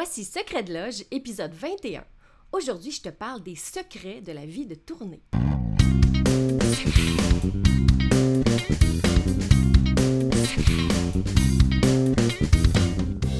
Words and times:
Voici 0.00 0.24
Secret 0.24 0.62
de 0.62 0.72
Loge, 0.72 1.02
épisode 1.10 1.52
21. 1.52 2.04
Aujourd'hui, 2.52 2.92
je 2.92 3.02
te 3.02 3.08
parle 3.08 3.42
des 3.42 3.56
secrets 3.56 4.20
de 4.20 4.30
la 4.30 4.46
vie 4.46 4.64
de 4.64 4.76
tournée. 4.76 5.20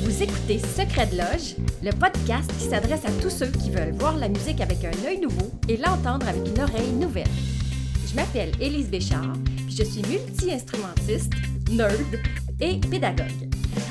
Vous 0.03 0.21
écoutez 0.21 0.59
Secret 0.59 1.07
de 1.07 1.19
Loge, 1.19 1.55
le 1.81 1.93
podcast 1.93 2.51
qui 2.59 2.69
s'adresse 2.69 3.05
à 3.05 3.13
tous 3.23 3.31
ceux 3.31 3.53
qui 3.53 3.71
veulent 3.71 3.95
voir 3.95 4.17
la 4.17 4.29
musique 4.29 4.61
avec 4.61 4.85
un 4.85 5.07
œil 5.07 5.21
nouveau 5.21 5.53
et 5.69 5.77
l'entendre 5.77 6.27
avec 6.27 6.45
une 6.45 6.61
oreille 6.61 6.91
nouvelle. 6.91 7.31
Je 8.05 8.17
m'appelle 8.17 8.51
Élise 8.61 8.91
Béchard, 8.91 9.35
puis 9.65 9.77
je 9.77 9.85
suis 9.85 10.03
multi-instrumentiste, 10.03 11.31
nerd 11.71 12.19
et 12.61 12.81
pédagogue. 12.81 13.48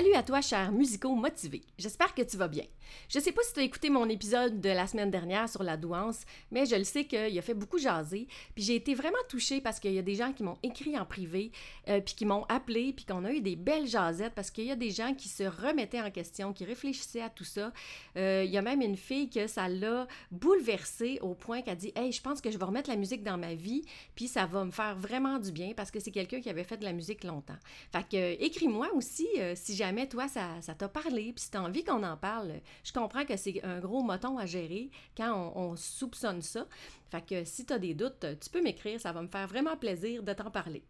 Salut 0.00 0.14
à 0.14 0.22
toi, 0.22 0.40
chers 0.40 0.72
musicaux 0.72 1.14
motivés. 1.14 1.60
J'espère 1.76 2.14
que 2.14 2.22
tu 2.22 2.38
vas 2.38 2.48
bien. 2.48 2.64
Je 3.10 3.20
sais 3.20 3.32
pas 3.32 3.42
si 3.42 3.52
tu 3.52 3.60
as 3.60 3.64
écouté 3.64 3.90
mon 3.90 4.08
épisode 4.08 4.58
de 4.58 4.70
la 4.70 4.86
semaine 4.86 5.10
dernière 5.10 5.46
sur 5.46 5.62
la 5.62 5.76
douance, 5.76 6.22
mais 6.50 6.64
je 6.64 6.74
le 6.74 6.84
sais 6.84 7.04
qu'il 7.04 7.38
a 7.38 7.42
fait 7.42 7.52
beaucoup 7.52 7.76
jaser. 7.76 8.26
Puis 8.54 8.64
j'ai 8.64 8.76
été 8.76 8.94
vraiment 8.94 9.18
touchée 9.28 9.60
parce 9.60 9.78
qu'il 9.78 9.92
y 9.92 9.98
a 9.98 10.02
des 10.02 10.14
gens 10.14 10.32
qui 10.32 10.42
m'ont 10.42 10.56
écrit 10.62 10.98
en 10.98 11.04
privé, 11.04 11.52
euh, 11.88 12.00
puis 12.00 12.14
qui 12.14 12.24
m'ont 12.24 12.44
appelé, 12.48 12.94
puis 12.94 13.04
qu'on 13.04 13.26
a 13.26 13.30
eu 13.30 13.42
des 13.42 13.56
belles 13.56 13.86
jasettes 13.86 14.32
parce 14.34 14.50
qu'il 14.50 14.64
y 14.64 14.70
a 14.70 14.76
des 14.76 14.90
gens 14.90 15.12
qui 15.12 15.28
se 15.28 15.42
remettaient 15.42 16.00
en 16.00 16.10
question, 16.10 16.54
qui 16.54 16.64
réfléchissaient 16.64 17.20
à 17.20 17.28
tout 17.28 17.44
ça. 17.44 17.70
Euh, 18.16 18.42
il 18.46 18.50
y 18.50 18.56
a 18.56 18.62
même 18.62 18.80
une 18.80 18.96
fille 18.96 19.28
que 19.28 19.46
ça 19.48 19.68
l'a 19.68 20.06
bouleversée 20.30 21.18
au 21.20 21.34
point 21.34 21.60
qu'elle 21.60 21.76
dit 21.76 21.92
Hey, 21.94 22.10
je 22.10 22.22
pense 22.22 22.40
que 22.40 22.50
je 22.50 22.56
vais 22.56 22.64
remettre 22.64 22.88
la 22.88 22.96
musique 22.96 23.22
dans 23.22 23.36
ma 23.36 23.54
vie, 23.54 23.82
puis 24.14 24.28
ça 24.28 24.46
va 24.46 24.64
me 24.64 24.70
faire 24.70 24.96
vraiment 24.96 25.38
du 25.38 25.52
bien 25.52 25.74
parce 25.76 25.90
que 25.90 26.00
c'est 26.00 26.10
quelqu'un 26.10 26.40
qui 26.40 26.48
avait 26.48 26.64
fait 26.64 26.78
de 26.78 26.84
la 26.84 26.94
musique 26.94 27.22
longtemps. 27.22 27.58
Fait 27.92 28.08
que 28.08 28.16
euh, 28.16 28.36
écris-moi 28.40 28.88
aussi 28.94 29.28
si 29.54 29.76
jamais 29.90 30.08
toi, 30.08 30.28
ça, 30.28 30.74
t'a 30.78 30.88
parlé, 30.88 31.32
puis 31.32 31.42
si 31.42 31.50
tu 31.50 31.56
as 31.56 31.62
envie 31.62 31.82
qu'on 31.82 32.04
en 32.04 32.16
parle, 32.16 32.60
je 32.84 32.92
comprends 32.92 33.24
que 33.24 33.36
c'est 33.36 33.60
un 33.64 33.80
gros 33.80 34.04
moton 34.04 34.38
à 34.38 34.46
gérer 34.46 34.88
quand 35.16 35.52
on, 35.56 35.74
soupçonne 35.74 36.42
ça. 36.42 36.68
Fait 37.10 37.26
que 37.26 37.44
si 37.44 37.66
tu 37.66 37.72
as 37.72 37.78
des 37.80 37.94
doutes, 37.94 38.24
tu 38.40 38.50
peux 38.50 38.62
m'écrire, 38.62 39.00
ça 39.00 39.10
va 39.10 39.20
me 39.20 39.26
faire 39.26 39.48
vraiment 39.48 39.76
plaisir 39.76 40.22
de 40.22 40.32
t'en 40.32 40.48
parler. 40.48 40.84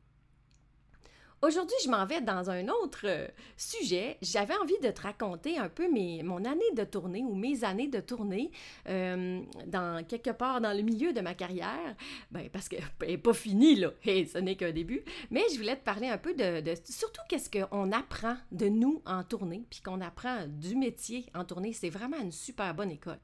Aujourd'hui, 1.42 1.76
je 1.82 1.88
m'en 1.88 2.04
vais 2.04 2.20
dans 2.20 2.50
un 2.50 2.68
autre 2.68 3.06
euh, 3.06 3.26
sujet. 3.56 4.18
J'avais 4.20 4.54
envie 4.56 4.78
de 4.82 4.90
te 4.90 5.00
raconter 5.00 5.56
un 5.56 5.70
peu 5.70 5.88
mon 5.88 6.44
année 6.44 6.70
de 6.76 6.84
tournée 6.84 7.24
ou 7.24 7.34
mes 7.34 7.64
années 7.64 7.88
de 7.88 8.00
tournée 8.00 8.50
euh, 8.90 9.40
dans 9.66 10.04
quelque 10.06 10.30
part 10.30 10.60
dans 10.60 10.76
le 10.76 10.82
milieu 10.82 11.14
de 11.14 11.22
ma 11.22 11.32
carrière. 11.32 11.96
Ben, 12.30 12.50
parce 12.50 12.68
qu'elle 12.68 12.84
n'est 13.08 13.16
pas 13.16 13.32
finie, 13.32 13.76
là. 13.76 13.90
Et 14.04 14.26
ce 14.26 14.36
n'est 14.36 14.54
qu'un 14.54 14.72
début. 14.72 15.02
Mais 15.30 15.42
je 15.50 15.56
voulais 15.56 15.76
te 15.76 15.84
parler 15.84 16.08
un 16.08 16.18
peu 16.18 16.34
de, 16.34 16.60
de 16.60 16.74
surtout 16.84 17.22
qu'est-ce 17.26 17.48
qu'on 17.48 17.90
apprend 17.90 18.36
de 18.52 18.68
nous 18.68 19.00
en 19.06 19.24
tournée, 19.24 19.64
puis 19.70 19.80
qu'on 19.80 20.02
apprend 20.02 20.46
du 20.46 20.76
métier 20.76 21.24
en 21.34 21.46
tournée. 21.46 21.72
C'est 21.72 21.88
vraiment 21.88 22.20
une 22.20 22.32
super 22.32 22.74
bonne 22.74 22.90
école. 22.90 23.18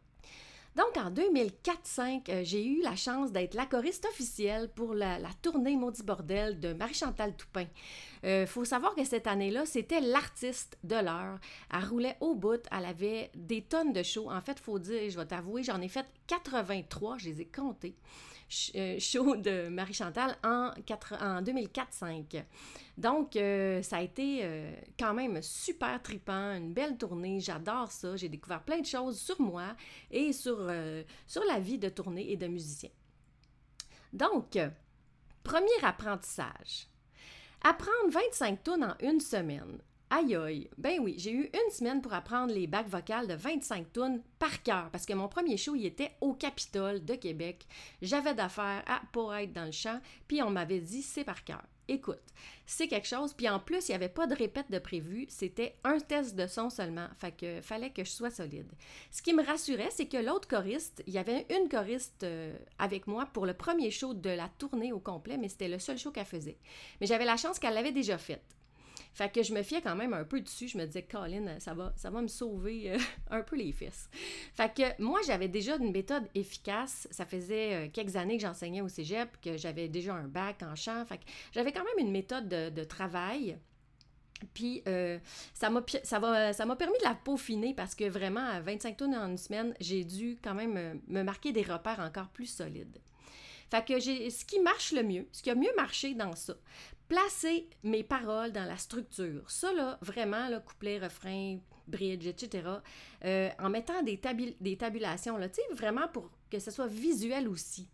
Donc, 0.77 0.99
en 0.99 1.11
2004-5, 1.11 2.29
euh, 2.29 2.41
j'ai 2.45 2.63
eu 2.67 2.83
la 2.83 2.97
chance 2.97 3.33
d'être 3.33 3.55
la 3.55 3.65
choriste 3.65 4.07
officielle 4.11 4.69
pour 4.75 4.93
la, 4.93 5.19
tournée 5.41 5.75
Maudit 5.75 6.03
Bordel 6.03 6.61
de 6.61 6.75
Marie-Chantal 6.75 7.35
Toupin. 7.35 7.65
Euh, 8.25 8.47
faut 8.47 8.67
savoir 8.67 8.95
que 8.95 9.03
cette 9.03 9.27
année-là, 9.27 9.65
c'était 9.65 10.03
l'artiste 10.03 10.77
de 10.85 10.97
l'heure. 10.97 11.39
Elle 11.73 11.85
roulait 11.87 12.19
au 12.21 12.35
bout, 12.35 12.61
elle 12.71 12.85
avait 12.85 13.31
des 13.35 13.63
tonnes 13.63 13.95
de 13.95 14.03
shows. 14.03 14.31
En 14.31 14.43
fait, 14.43 14.57
il 14.59 14.63
faut 14.63 14.79
dire, 14.79 15.09
je 15.09 15.19
vais 15.19 15.25
t'avouer, 15.25 15.63
j'en 15.63 15.81
ai 15.81 15.89
fait 15.89 16.05
83, 16.27 17.17
je 17.17 17.31
les 17.31 17.41
ai 17.41 17.47
comptés. 17.47 17.97
Euh, 18.77 19.01
show 19.01 19.35
de 19.37 19.69
Marie-Chantal 19.69 20.37
en, 20.45 20.71
en 21.21 21.43
2004-5. 21.43 22.45
Donc, 22.97 23.35
euh, 23.35 23.83
ça 23.83 23.97
a 23.97 24.03
été 24.03 24.41
euh, 24.43 24.73
quand 24.99 25.15
même 25.15 25.43
super 25.43 26.01
tripant, 26.01 26.55
une 26.55 26.73
belle 26.73 26.97
tournée. 26.97 27.41
J'adore 27.41 27.91
ça. 27.91 28.15
J'ai 28.17 28.29
découvert 28.29 28.63
plein 28.63 28.81
de 28.81 28.87
choses 28.87 29.19
sur 29.21 29.41
moi 29.41 29.75
et 30.13 30.33
sur, 30.33 30.71
sur 31.27 31.45
la 31.45 31.59
vie 31.59 31.79
de 31.79 31.89
tournée 31.89 32.31
et 32.31 32.37
de 32.37 32.47
musicien. 32.47 32.91
Donc, 34.13 34.57
premier 35.43 35.83
apprentissage. 35.83 36.87
Apprendre 37.63 38.11
25 38.11 38.63
tonnes 38.63 38.85
en 38.85 38.95
une 39.01 39.21
semaine. 39.21 39.81
Aïe 40.09 40.37
aïe, 40.37 40.71
ben 40.79 41.01
oui, 41.01 41.17
j'ai 41.19 41.33
eu 41.33 41.51
une 41.53 41.71
semaine 41.73 42.01
pour 42.01 42.15
apprendre 42.15 42.55
les 42.55 42.69
bacs 42.69 42.87
vocales 42.87 43.27
de 43.27 43.35
25 43.35 43.93
tonnes 43.93 44.23
par 44.39 44.63
cœur 44.63 44.89
parce 44.93 45.05
que 45.05 45.13
mon 45.15 45.27
premier 45.27 45.57
show, 45.57 45.75
il 45.75 45.85
était 45.85 46.13
au 46.21 46.33
Capitole 46.33 47.05
de 47.05 47.17
Québec. 47.17 47.67
J'avais 48.03 48.35
d'affaires 48.35 48.85
à 48.87 49.03
pour 49.11 49.35
être 49.35 49.53
dans 49.53 49.65
le 49.65 49.73
champ, 49.73 50.01
puis 50.29 50.43
on 50.43 50.51
m'avait 50.51 50.79
dit 50.79 51.03
c'est 51.03 51.25
par 51.25 51.43
cœur. 51.43 51.65
Écoute, 51.89 52.23
c'est 52.67 52.87
quelque 52.87 53.09
chose, 53.09 53.33
puis 53.33 53.49
en 53.49 53.59
plus, 53.59 53.89
il 53.89 53.93
n'y 53.93 53.97
avait 53.97 54.09
pas 54.09 54.29
de 54.29 54.35
répète 54.35 54.71
de 54.71 54.79
prévu, 54.79 55.27
c'était 55.29 55.77
un 55.83 55.99
test 55.99 56.37
de 56.37 56.47
son 56.47 56.71
seulement, 56.71 57.09
fait 57.19 57.33
que 57.33 57.61
fallait 57.61 57.91
que 57.91 58.05
je 58.05 58.11
sois 58.11 58.31
solide. 58.31 58.71
Ce 59.11 59.23
qui 59.23 59.33
me 59.33 59.45
rassurait, 59.45 59.91
c'est 59.91 60.07
que 60.07 60.17
l'autre 60.17 60.49
choriste, 60.49 61.03
il 61.09 61.15
y 61.15 61.19
avait 61.19 61.47
une 61.51 61.69
choriste 61.69 62.23
euh, 62.23 62.57
avec 62.79 63.09
moi 63.09 63.27
pour 63.27 63.45
le 63.45 63.55
premier 63.55 63.91
show 63.91 64.15
de 64.15 64.31
la 64.31 64.49
tournée 64.59 64.93
au 64.93 65.01
complet, 65.01 65.37
mais 65.37 65.49
c'était 65.49 65.69
le 65.69 65.81
seul 65.81 65.99
show 65.99 66.13
qu'elle 66.13 66.27
faisait. 66.27 66.59
Mais 67.01 67.07
j'avais 67.09 67.25
la 67.25 67.37
chance 67.37 67.59
qu'elle 67.59 67.75
l'avait 67.75 67.93
déjà 67.93 68.19
faite. 68.19 68.57
Fait 69.17 69.33
que 69.33 69.43
je 69.43 69.55
me 69.55 69.63
fiais 69.63 69.81
quand 69.81 69.97
même 69.97 70.13
un 70.13 70.25
peu 70.25 70.43
dessus. 70.43 70.69
Je 70.69 70.77
me 70.77 70.85
disais, 70.85 71.03
Colin, 71.03 71.59
ça 71.59 71.73
va, 71.73 71.91
ça 71.97 72.11
va 72.11 72.21
me 72.21 72.29
sauver 72.29 72.93
euh, 72.93 72.99
un 73.31 73.41
peu 73.41 73.57
les 73.57 73.73
fesses. 73.73 74.11
Fait 74.53 74.71
que 74.75 75.03
moi, 75.03 75.21
j'avais 75.27 75.49
déjà 75.49 75.77
une 75.77 75.91
méthode 75.91 76.25
efficace. 76.35 77.09
Ça 77.11 77.25
faisait 77.25 77.73
euh, 77.73 77.89
quelques 77.91 78.17
années 78.17 78.37
que 78.37 78.43
j'enseignais 78.43 78.83
au 78.83 78.89
cégep, 78.89 79.41
que 79.41 79.57
j'avais 79.57 79.89
déjà 79.89 80.13
un 80.13 80.29
bac 80.29 80.63
en 80.63 80.75
chant. 80.75 81.03
Fait 81.07 81.17
que 81.17 81.23
j'avais 81.53 81.73
quand 81.73 81.83
même 81.83 82.07
une 82.07 82.13
méthode 82.13 82.47
de, 82.47 82.85
travail. 82.85 83.59
Puis 84.53 84.83
euh, 84.87 85.19
ça 85.55 85.71
m'a 85.71 85.83
ça 86.05 86.21
m'a 86.21 86.77
permis 86.77 86.99
de 86.99 87.05
la 87.05 87.15
peaufiner 87.15 87.73
parce 87.73 87.95
que 87.95 88.05
vraiment 88.05 88.47
à 88.47 88.61
25 88.61 88.99
tonnes 88.99 89.15
en 89.15 89.29
une 89.29 89.39
semaine, 89.39 89.75
j'ai 89.81 90.05
dû 90.05 90.39
quand 90.45 90.55
même 90.55 91.01
me 91.09 91.23
marquer 91.23 91.53
des 91.53 91.63
repères 91.63 92.01
encore 92.01 92.29
plus 92.29 92.45
solides. 92.45 93.01
Fait 93.71 93.85
que 93.85 93.99
j'ai 93.99 94.31
ce 94.31 94.45
qui 94.45 94.61
marche 94.61 94.93
le 94.93 95.03
mieux, 95.03 95.27
ce 95.33 95.43
qui 95.43 95.51
a 95.51 95.55
mieux 95.55 95.75
marché 95.77 96.15
dans 96.15 96.35
ça, 96.35 96.55
placer 97.09 97.69
mes 97.83 98.03
paroles 98.03 98.53
dans 98.53 98.65
la 98.65 98.77
structure. 98.77 99.51
Ça, 99.51 99.73
là, 99.73 99.99
vraiment, 100.03 100.49
là, 100.49 100.61
couplet, 100.61 100.99
refrain, 100.99 101.59
bridge, 101.87 102.27
etc., 102.27 102.69
euh, 103.25 103.51
en 103.59 103.71
mettant 103.71 104.03
des, 104.03 104.21
des 104.61 104.77
tabulations, 104.77 105.37
là, 105.37 105.49
tu 105.49 105.57
sais, 105.57 105.75
vraiment 105.75 106.09
pour 106.09 106.31
que 106.51 106.59
ce 106.59 106.71
soit 106.71 106.87
visuel 106.87 107.49
aussi. 107.49 107.89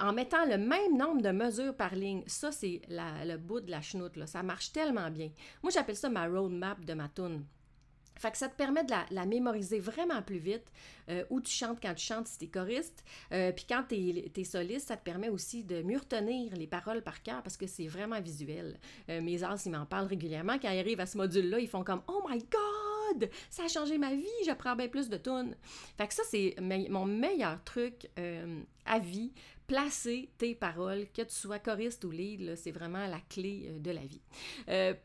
En 0.00 0.12
mettant 0.12 0.44
le 0.46 0.58
même 0.58 0.96
nombre 0.96 1.22
de 1.22 1.30
mesures 1.30 1.74
par 1.74 1.94
ligne, 1.94 2.22
ça, 2.26 2.52
c'est 2.52 2.82
le 2.88 3.36
bout 3.36 3.60
de 3.60 3.70
la 3.70 3.82
chenoute, 3.82 4.16
là. 4.16 4.26
Ça 4.26 4.42
marche 4.44 4.72
tellement 4.72 5.10
bien. 5.10 5.30
Moi, 5.62 5.72
j'appelle 5.72 5.96
ça 5.96 6.08
ma 6.08 6.28
roadmap 6.28 6.84
de 6.84 6.94
ma 6.94 7.08
tune. 7.08 7.44
Fait 8.18 8.30
que 8.30 8.38
ça 8.38 8.48
te 8.48 8.56
permet 8.56 8.84
de 8.84 8.92
la, 9.10 9.26
mémoriser 9.26 9.78
vraiment 9.78 10.22
plus 10.22 10.38
vite, 10.38 10.72
euh, 11.08 11.24
où 11.30 11.40
tu 11.40 11.52
chantes 11.52 11.78
quand 11.80 11.94
tu 11.94 12.04
chantes 12.04 12.26
si 12.26 12.44
es 12.44 12.48
choriste. 12.48 13.04
Euh, 13.32 13.52
puis 13.52 13.64
quand 13.68 13.84
tu 13.88 13.94
es, 13.94 14.44
soliste, 14.44 14.88
ça 14.88 14.96
te 14.96 15.04
permet 15.04 15.28
aussi 15.28 15.64
de 15.64 15.82
mieux 15.82 15.98
retenir 15.98 16.54
les 16.56 16.66
paroles 16.66 17.02
par 17.02 17.22
cœur 17.22 17.42
parce 17.42 17.56
que 17.56 17.66
c'est 17.66 17.86
vraiment 17.86 18.20
visuel. 18.20 18.78
Euh, 19.08 19.20
mes 19.20 19.42
as, 19.44 19.64
ils 19.66 19.72
m'en 19.72 19.86
parlent 19.86 20.06
régulièrement. 20.06 20.58
Quand 20.58 20.70
ils 20.70 20.78
arrivent 20.78 21.00
à 21.00 21.06
ce 21.06 21.16
module-là, 21.18 21.60
ils 21.60 21.68
font 21.68 21.84
comme 21.84 22.02
Oh 22.08 22.24
my 22.28 22.38
God! 22.38 23.30
Ça 23.48 23.64
a 23.64 23.68
changé 23.68 23.96
ma 23.96 24.14
vie, 24.14 24.26
j'apprends 24.44 24.76
bien 24.76 24.88
plus 24.88 25.08
de 25.08 25.16
tunes. 25.16 25.56
Fait 25.96 26.06
que 26.08 26.14
ça, 26.14 26.22
c'est 26.28 26.54
mon 26.60 27.06
meilleur 27.06 27.62
truc 27.64 28.08
à 28.84 28.98
vie. 28.98 29.32
Placer 29.68 30.30
tes 30.38 30.56
paroles, 30.56 31.06
que 31.14 31.22
tu 31.22 31.34
sois 31.34 31.60
choriste 31.60 32.04
ou 32.04 32.10
lead, 32.10 32.56
c'est 32.56 32.72
vraiment 32.72 33.06
la 33.06 33.20
clé 33.28 33.70
de 33.78 33.90
la 33.90 34.00
vie. 34.00 34.22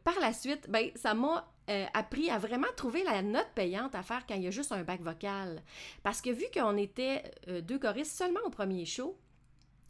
par 0.04 0.20
la 0.20 0.34
suite, 0.34 0.68
ben, 0.70 0.90
ça 0.96 1.14
m'a 1.14 1.54
euh, 1.70 1.86
appris 1.94 2.30
à 2.30 2.38
vraiment 2.38 2.68
trouver 2.76 3.06
la 3.06 3.22
note 3.22 3.48
payante 3.56 3.96
à 3.96 4.04
faire 4.04 4.26
quand 4.28 4.36
il 4.36 4.44
y 4.44 4.48
a 4.48 4.52
juste 4.52 4.74
un 4.74 4.84
bac 4.84 5.00
vocal. 5.02 5.62
Parce 6.04 6.20
que 6.20 6.30
vu 6.30 6.44
qu'on 6.54 6.76
était 6.76 7.24
euh, 7.48 7.62
deux 7.62 7.80
choristes 7.80 8.18
seulement 8.18 8.42
au 8.46 8.50
premier 8.50 8.84
show, 8.84 9.18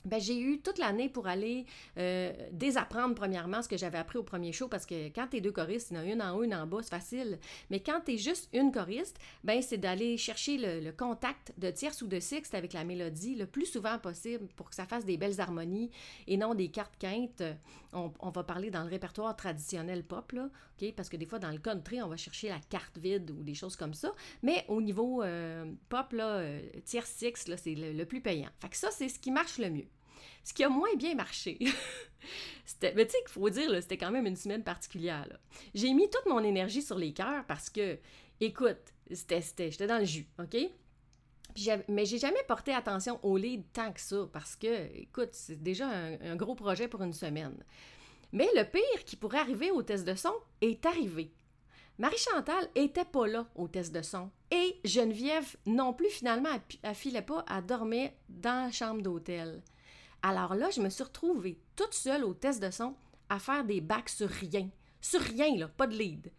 ben, 0.06 0.20
j'ai 0.20 0.40
eu 0.40 0.60
toute 0.60 0.80
l'année 0.80 1.08
pour 1.08 1.28
aller 1.28 1.66
euh, 1.98 2.34
désapprendre 2.52 3.16
premièrement 3.16 3.62
ce 3.62 3.70
que 3.70 3.78
j'avais 3.78 3.98
appris 3.98 4.18
au 4.18 4.24
premier 4.24 4.52
show 4.52 4.68
parce 4.68 4.86
que 4.86 5.08
quand 5.10 5.28
tu 5.28 5.38
es 5.38 5.42
deux 5.42 5.52
choristes, 5.52 5.92
il 5.92 5.98
y 5.98 6.00
en 6.00 6.02
a 6.02 6.06
une 6.06 6.22
en 6.22 6.36
haut, 6.36 6.44
une 6.44 6.54
en 6.54 6.68
bas, 6.68 6.80
c'est 6.82 6.90
facile. 6.90 7.40
Mais 7.70 7.80
quand 7.80 8.02
tu 8.06 8.14
es 8.14 8.18
juste 8.18 8.50
une 8.54 8.72
choriste, 8.72 9.18
ben 9.44 9.62
c'est 9.62 9.78
d'aller 9.78 10.18
chercher 10.18 10.58
le, 10.58 10.92
contact 10.92 11.54
de 11.58 11.72
tierce 11.72 12.02
ou 12.02 12.08
de 12.08 12.20
sixte 12.20 12.54
avec 12.54 12.74
la 12.74 12.84
mélodie 12.84 13.36
le 13.36 13.48
plus 13.48 13.66
souvent 13.66 13.98
possible 13.98 14.48
pour 14.56 14.70
que 14.70 14.76
ça 14.76 14.86
fasse 14.86 15.06
des 15.06 15.18
belles 15.18 15.40
harmonies 15.42 15.90
et 16.28 16.38
non 16.38 16.54
des 16.54 16.70
cartes 16.70 16.98
quintes. 17.00 17.44
On, 17.94 18.30
va 18.30 18.44
parler 18.44 18.72
dans 18.72 18.84
le 18.84 18.90
répertoire 18.90 19.36
traditionnel 19.36 20.04
pop, 20.04 20.32
là, 20.32 20.50
OK? 20.82 20.94
Parce 20.96 21.10
que 21.10 21.18
des 21.18 21.28
fois, 21.28 21.38
dans 21.38 21.52
le 21.52 21.60
country, 21.60 22.02
on 22.02 22.08
va 22.08 22.18
chercher 22.18 22.50
la 22.50 22.60
carte 22.70 22.98
vide 22.98 23.30
ou 23.30 23.44
des 23.44 23.54
choses 23.54 23.76
comme 23.76 23.94
ça. 23.94 24.12
Mais 24.42 24.66
au 24.68 24.82
niveau 24.82 25.22
euh, 25.22 25.72
pop, 25.90 26.12
là, 26.12 26.38
euh, 26.38 26.62
tierce 26.86 27.12
sixte, 27.12 27.56
c'est 27.56 27.76
le, 27.76 27.94
le 27.94 28.06
plus 28.06 28.22
payant. 28.22 28.50
Fait 28.60 28.70
que 28.70 28.78
ça, 28.78 28.90
c'est 28.92 29.10
ce 29.10 29.20
qui 29.20 29.30
marche 29.30 29.60
le 29.60 29.70
mieux. 29.70 29.88
Ce 30.44 30.54
qui 30.54 30.64
a 30.64 30.70
moins 30.70 30.94
bien 30.98 31.16
marché, 31.16 31.58
c'était, 32.66 32.94
mais 32.96 33.06
tu 33.06 33.12
sais 33.12 33.20
qu'il 33.20 33.30
faut 33.30 33.50
dire, 33.50 33.70
c'était 33.82 33.98
quand 33.98 34.12
même 34.12 34.26
une 34.26 34.36
semaine 34.36 34.64
particulière. 34.64 35.28
J'ai 35.74 35.94
mis 35.94 36.10
toute 36.10 36.26
mon 36.26 36.44
énergie 36.44 36.82
sur 36.82 36.98
les 36.98 37.14
cœurs 37.14 37.46
parce 37.48 37.70
que, 37.70 37.98
écoute, 38.40 38.94
c'était, 39.12 39.42
j'étais 39.72 39.88
dans 39.88 40.00
le 40.00 40.06
jus, 40.06 40.28
OK? 40.40 40.58
mais 41.88 42.06
j'ai 42.06 42.18
jamais 42.18 42.44
porté 42.48 42.74
attention 42.74 43.20
au 43.24 43.38
lead 43.38 43.64
tant 43.74 43.92
que 43.92 44.00
ça 44.00 44.28
parce 44.32 44.56
que, 44.56 44.96
écoute, 44.98 45.30
c'est 45.34 45.62
déjà 45.62 45.88
un, 45.88 46.36
gros 46.36 46.56
projet 46.56 46.88
pour 46.88 47.02
une 47.04 47.14
semaine. 47.14 47.64
Mais 48.32 48.50
le 48.56 48.64
pire 48.64 49.06
qui 49.06 49.16
pourrait 49.16 49.40
arriver 49.40 49.72
au 49.72 49.84
test 49.84 50.06
de 50.06 50.16
son 50.16 50.34
est 50.62 50.86
arrivé. 50.86 51.32
Marie-Chantal 52.00 52.70
était 52.74 53.06
pas 53.06 53.28
là 53.28 53.46
au 53.56 53.68
test 53.68 53.94
de 53.94 54.02
son 54.02 54.32
et 54.50 54.80
Geneviève 54.84 55.56
non 55.68 55.94
plus 55.94 56.10
finalement, 56.10 56.50
elle, 56.82 56.96
filait 56.96 57.22
pas 57.22 57.46
à 57.48 57.62
dormir 57.62 58.10
dans 58.30 58.66
la 58.66 58.72
chambre 58.72 59.04
d'hôtel. 59.04 59.62
Alors 60.24 60.56
là, 60.56 60.70
je 60.70 60.82
me 60.82 60.90
suis 60.90 61.04
retrouvée 61.04 61.60
toute 61.76 61.94
seule 61.94 62.24
au 62.24 62.34
test 62.34 62.64
de 62.64 62.72
son 62.72 62.96
à 63.30 63.40
faire 63.40 63.66
des 63.66 63.82
bacs 63.82 64.10
sur 64.10 64.30
rien. 64.30 64.70
Sur 65.02 65.20
rien, 65.20 65.56
là, 65.58 65.68
pas 65.68 65.86
de 65.86 65.96
lead. 65.96 66.32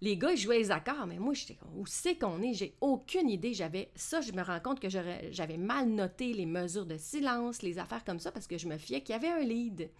Les 0.00 0.16
gars, 0.16 0.32
ils 0.32 0.38
jouaient 0.38 0.58
les 0.58 0.70
accords, 0.70 1.06
mais 1.06 1.18
moi, 1.18 1.34
j'étais 1.34 1.58
où 1.74 1.86
c'est 1.86 2.16
qu'on 2.16 2.40
est? 2.42 2.54
J'ai 2.54 2.74
aucune 2.80 3.28
idée. 3.28 3.52
J'avais 3.52 3.90
ça, 3.94 4.22
je 4.22 4.32
me 4.32 4.42
rends 4.42 4.60
compte 4.60 4.80
que 4.80 4.88
j'avais 4.88 5.56
mal 5.58 5.88
noté 5.88 6.32
les 6.32 6.46
mesures 6.46 6.86
de 6.86 6.96
silence, 6.96 7.62
les 7.62 7.78
affaires 7.78 8.04
comme 8.04 8.20
ça, 8.20 8.32
parce 8.32 8.46
que 8.46 8.56
je 8.56 8.68
me 8.68 8.78
fiais 8.78 9.02
qu'il 9.02 9.14
y 9.14 9.16
avait 9.16 9.28
un 9.28 9.44
lead. 9.44 9.90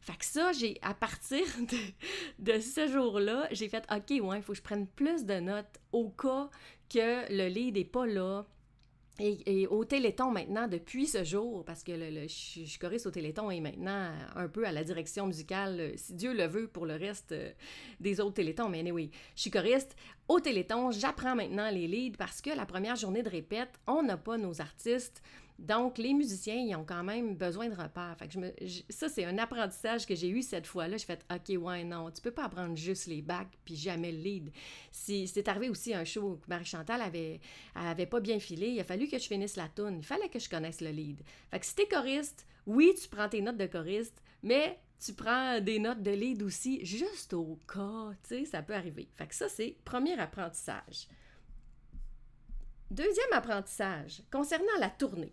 Fait 0.00 0.16
que 0.16 0.24
ça, 0.24 0.52
j'ai, 0.52 0.78
à 0.82 0.94
partir 0.94 1.44
de, 2.38 2.60
ce 2.60 2.88
jour-là, 2.88 3.48
j'ai 3.52 3.68
fait 3.68 3.86
OK, 3.90 4.20
ouais, 4.22 4.38
il 4.38 4.42
faut 4.42 4.52
que 4.52 4.58
je 4.58 4.62
prenne 4.62 4.86
plus 4.86 5.24
de 5.24 5.40
notes 5.40 5.80
au 5.92 6.10
cas 6.10 6.50
que 6.92 7.32
le 7.32 7.48
lead 7.48 7.76
n'est 7.76 7.84
pas 7.84 8.06
là, 8.06 8.46
et, 9.20 9.66
au 9.68 9.84
Téléthon 9.84 10.32
maintenant, 10.32 10.66
depuis 10.66 11.06
ce 11.06 11.22
jour, 11.22 11.64
parce 11.64 11.84
que 11.84 11.92
le, 11.92 12.22
je, 12.22 12.26
suis 12.28 12.78
choriste 12.80 13.06
au 13.06 13.12
Téléthon 13.12 13.50
et 13.50 13.60
maintenant 13.60 14.10
un 14.34 14.48
peu 14.48 14.66
à 14.66 14.72
la 14.72 14.82
direction 14.82 15.26
musicale, 15.26 15.76
euh, 15.78 15.92
si 15.96 16.14
Dieu 16.14 16.34
le 16.34 16.46
veut, 16.46 16.66
pour 16.66 16.84
le 16.84 16.94
reste 16.94 17.30
euh, 17.32 17.52
des 18.00 18.20
autres 18.20 18.34
Télétons. 18.34 18.68
Mais 18.68 18.80
anyway, 18.80 19.10
choriste 19.52 19.94
au 20.26 20.40
Téléthon, 20.40 20.90
j'apprends 20.90 21.36
maintenant 21.36 21.70
les 21.70 21.86
leads 21.86 22.16
parce 22.16 22.40
que 22.40 22.50
la 22.50 22.66
première 22.66 22.96
journée 22.96 23.22
de 23.22 23.28
répète, 23.28 23.78
on 23.86 24.02
n'a 24.02 24.16
pas 24.16 24.36
nos 24.36 24.60
artistes. 24.60 25.22
Donc, 25.58 25.98
les 25.98 26.12
musiciens, 26.14 26.56
ils 26.56 26.74
ont 26.74 26.84
quand 26.84 27.04
même 27.04 27.36
besoin 27.36 27.68
de 27.68 27.74
repères. 27.74 28.16
Ça, 28.88 29.08
c'est 29.08 29.24
un 29.24 29.38
apprentissage 29.38 30.04
que 30.04 30.14
j'ai 30.14 30.28
eu 30.28 30.42
cette 30.42 30.66
fois-là. 30.66 30.96
J'ai 30.96 31.06
fait, 31.06 31.24
OK, 31.32 31.62
ouais, 31.62 31.84
non, 31.84 32.10
tu 32.10 32.20
peux 32.20 32.32
pas 32.32 32.44
apprendre 32.44 32.76
juste 32.76 33.06
les 33.06 33.22
bacs 33.22 33.56
puis 33.64 33.76
jamais 33.76 34.10
le 34.10 34.18
lead. 34.18 34.50
Si, 34.90 35.28
c'est 35.28 35.46
arrivé 35.46 35.68
aussi 35.68 35.94
un 35.94 36.04
show 36.04 36.22
où 36.22 36.40
Marie-Chantal 36.48 37.00
avait, 37.00 37.40
avait 37.76 38.06
pas 38.06 38.20
bien 38.20 38.40
filé, 38.40 38.68
il 38.70 38.80
a 38.80 38.84
fallu 38.84 39.06
que 39.06 39.18
je 39.18 39.26
finisse 39.26 39.54
la 39.56 39.68
tune. 39.68 39.98
Il 39.98 40.04
fallait 40.04 40.28
que 40.28 40.40
je 40.40 40.50
connaisse 40.50 40.80
le 40.80 40.90
lead. 40.90 41.22
Fait 41.50 41.60
que 41.60 41.66
si 41.66 41.74
t'es 41.76 41.86
choriste, 41.86 42.46
oui, 42.66 42.92
tu 43.00 43.08
prends 43.08 43.28
tes 43.28 43.40
notes 43.40 43.56
de 43.56 43.66
choriste, 43.66 44.20
mais 44.42 44.78
tu 44.98 45.12
prends 45.12 45.60
des 45.60 45.78
notes 45.78 46.02
de 46.02 46.10
lead 46.10 46.42
aussi, 46.42 46.84
juste 46.84 47.32
au 47.32 47.60
cas, 47.72 48.10
tu 48.26 48.40
sais, 48.40 48.44
ça 48.44 48.62
peut 48.62 48.74
arriver. 48.74 49.08
Fait 49.16 49.32
ça, 49.32 49.48
c'est 49.48 49.76
premier 49.84 50.18
apprentissage. 50.18 51.08
Deuxième 52.90 53.32
apprentissage, 53.32 54.22
concernant 54.30 54.78
la 54.80 54.90
tournée. 54.90 55.32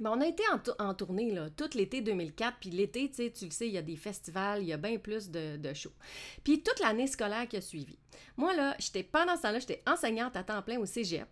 Ben, 0.00 0.10
on 0.10 0.20
a 0.20 0.26
été 0.26 0.42
en, 0.78 0.94
tournée 0.94 1.30
là, 1.30 1.50
tout 1.50 1.70
l'été 1.74 2.00
2004, 2.00 2.58
puis 2.60 2.70
l'été, 2.70 3.10
tu 3.10 3.44
le 3.44 3.50
sais, 3.50 3.68
il 3.68 3.74
y 3.74 3.78
a 3.78 3.82
des 3.82 3.96
festivals, 3.96 4.62
il 4.62 4.68
y 4.68 4.72
a 4.72 4.76
bien 4.76 4.98
plus 4.98 5.30
de, 5.30 5.74
shows. 5.74 5.92
Puis 6.42 6.62
toute 6.62 6.80
l'année 6.80 7.06
scolaire 7.06 7.46
qui 7.46 7.56
a 7.56 7.60
suivi. 7.60 7.98
Moi, 8.36 8.54
là, 8.54 8.74
j'étais 8.78 9.04
pendant 9.04 9.36
ce 9.36 9.42
temps-là, 9.42 9.58
j'étais 9.60 9.82
enseignante 9.86 10.36
à 10.36 10.42
temps 10.42 10.62
plein 10.62 10.78
au 10.78 10.86
cégep. 10.86 11.28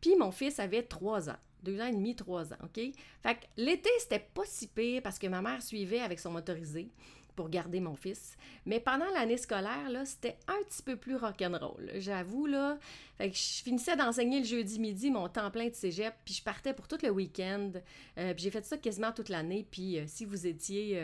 Puis 0.00 0.16
mon 0.16 0.30
fils 0.30 0.58
avait 0.58 0.82
trois 0.82 1.28
ans. 1.28 1.36
Deux 1.62 1.80
ans 1.80 1.86
et 1.86 1.92
demi, 1.92 2.14
trois 2.14 2.52
ans, 2.52 2.58
OK? 2.62 2.80
Fait 3.22 3.34
que 3.34 3.44
l'été, 3.56 3.90
c'était 3.98 4.26
pas 4.32 4.44
si 4.44 4.68
pire 4.68 5.02
parce 5.02 5.18
que 5.18 5.26
ma 5.26 5.42
mère 5.42 5.62
suivait 5.62 6.00
avec 6.00 6.20
son 6.20 6.30
motorisé 6.30 6.88
pour 7.38 7.50
garder 7.50 7.78
mon 7.78 7.94
fils. 7.94 8.36
Mais 8.66 8.80
pendant 8.80 9.08
l'année 9.14 9.36
scolaire, 9.36 9.88
là, 9.90 10.04
c'était 10.04 10.36
un 10.48 10.60
petit 10.64 10.82
peu 10.82 10.96
plus 10.96 11.14
rock'n'roll. 11.14 11.88
J'avoue, 11.94 12.46
là. 12.46 12.78
Fait 13.16 13.30
que 13.30 13.36
je 13.36 13.62
finissais 13.62 13.94
d'enseigner 13.94 14.40
le 14.40 14.44
jeudi 14.44 14.80
midi 14.80 15.08
mon 15.12 15.28
temps 15.28 15.48
plein 15.52 15.68
de 15.68 15.74
cégep, 15.74 16.12
puis 16.24 16.34
je 16.34 16.42
partais 16.42 16.74
pour 16.74 16.88
tout 16.88 16.98
le 17.00 17.10
week-end. 17.10 17.70
Euh, 18.18 18.34
puis 18.34 18.42
j'ai 18.42 18.50
fait 18.50 18.64
ça 18.64 18.76
quasiment 18.76 19.12
toute 19.12 19.28
l'année. 19.28 19.64
Puis 19.70 20.00
euh, 20.00 20.04
si 20.08 20.24
vous 20.24 20.48
étiez... 20.48 21.00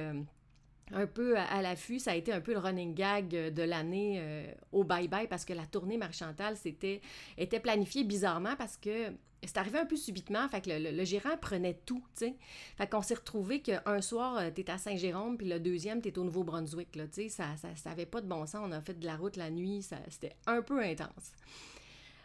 Euh, 0.92 1.02
un 1.02 1.06
peu 1.06 1.36
à, 1.38 1.62
l'affût. 1.62 1.98
Ça 1.98 2.12
a 2.12 2.14
été 2.14 2.32
un 2.32 2.40
peu 2.40 2.52
le 2.52 2.58
running 2.58 2.94
gag 2.94 3.28
de 3.28 3.62
l'année 3.62 4.46
au 4.72 4.84
bye-bye 4.84 5.28
parce 5.28 5.44
que 5.44 5.52
la 5.52 5.66
tournée 5.66 5.96
Marie-Chantal 5.96 6.56
était 6.64 7.60
planifiée 7.60 8.04
bizarrement 8.04 8.56
parce 8.56 8.76
que 8.76 9.12
c'est 9.46 9.58
arrivé 9.58 9.78
un 9.78 9.86
peu 9.86 9.96
subitement, 9.96 10.48
fait 10.48 10.60
que 10.60 10.70
le, 10.70 11.04
gérant 11.04 11.36
prenait 11.40 11.74
tout, 11.86 12.02
tu 12.16 12.26
sais. 12.26 12.34
Fait 12.76 12.88
qu'on 12.88 13.02
s'est 13.02 13.14
retrouvé 13.14 13.60
qu'un 13.60 14.00
soir, 14.00 14.38
euh, 14.38 14.50
t'es 14.50 14.70
à 14.70 14.78
Saint-Jérôme, 14.78 15.36
puis 15.36 15.48
le 15.48 15.60
deuxième, 15.60 16.00
t'es 16.00 16.18
au 16.18 16.24
Nouveau-Brunswick, 16.24 16.96
là, 16.96 17.06
tu. 17.06 17.28
Ça, 17.28 17.56
ça, 17.56 17.68
ça 17.76 17.90
pas 18.06 18.20
de 18.20 18.26
bon 18.26 18.46
sens. 18.46 18.62
On 18.64 18.72
a 18.72 18.80
fait 18.80 18.98
de 18.98 19.06
la 19.06 19.16
route 19.16 19.36
la 19.36 19.50
nuit, 19.50 19.86
c'était 20.08 20.34
un 20.46 20.62
peu 20.62 20.82
intense. 20.82 21.32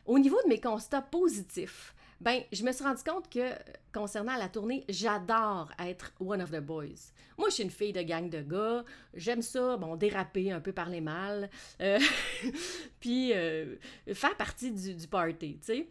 Au 0.06 0.18
niveau 0.20 0.38
de 0.44 0.50
mes 0.50 0.60
constats 0.60 1.02
positifs, 1.02 1.94
ben, 2.22 2.42
je 2.52 2.64
me 2.64 2.72
suis 2.72 2.84
rendu 2.84 3.04
compte 3.04 3.30
que 3.30 3.52
concernant 3.94 4.36
la 4.36 4.50
tournée, 4.50 4.86
j'adore 4.90 5.72
être 5.80 6.14
one 6.20 6.42
of 6.42 6.52
the 6.52 6.60
boys. 6.60 7.14
Moi, 7.38 7.50
je 7.50 7.56
suis 7.56 7.64
une 7.64 7.72
fille 7.72 7.94
de 7.94 8.02
gang 8.02 8.30
de 8.30 8.42
gars. 8.42 8.84
J'aime 9.14 9.42
ça, 9.42 9.78
bon, 9.78 9.96
déraper 9.96 10.52
un 10.52 10.60
peu 10.60 10.74
par 10.74 10.90
les 10.90 11.02
mâles, 11.02 11.50
euh, 11.82 12.00
puis 13.00 13.32
euh, 13.34 13.76
faire 14.14 14.36
partie 14.36 14.72
du, 14.72 14.96
du 14.96 15.08
party, 15.08 15.60
tu 15.60 15.66
sais. 15.66 15.88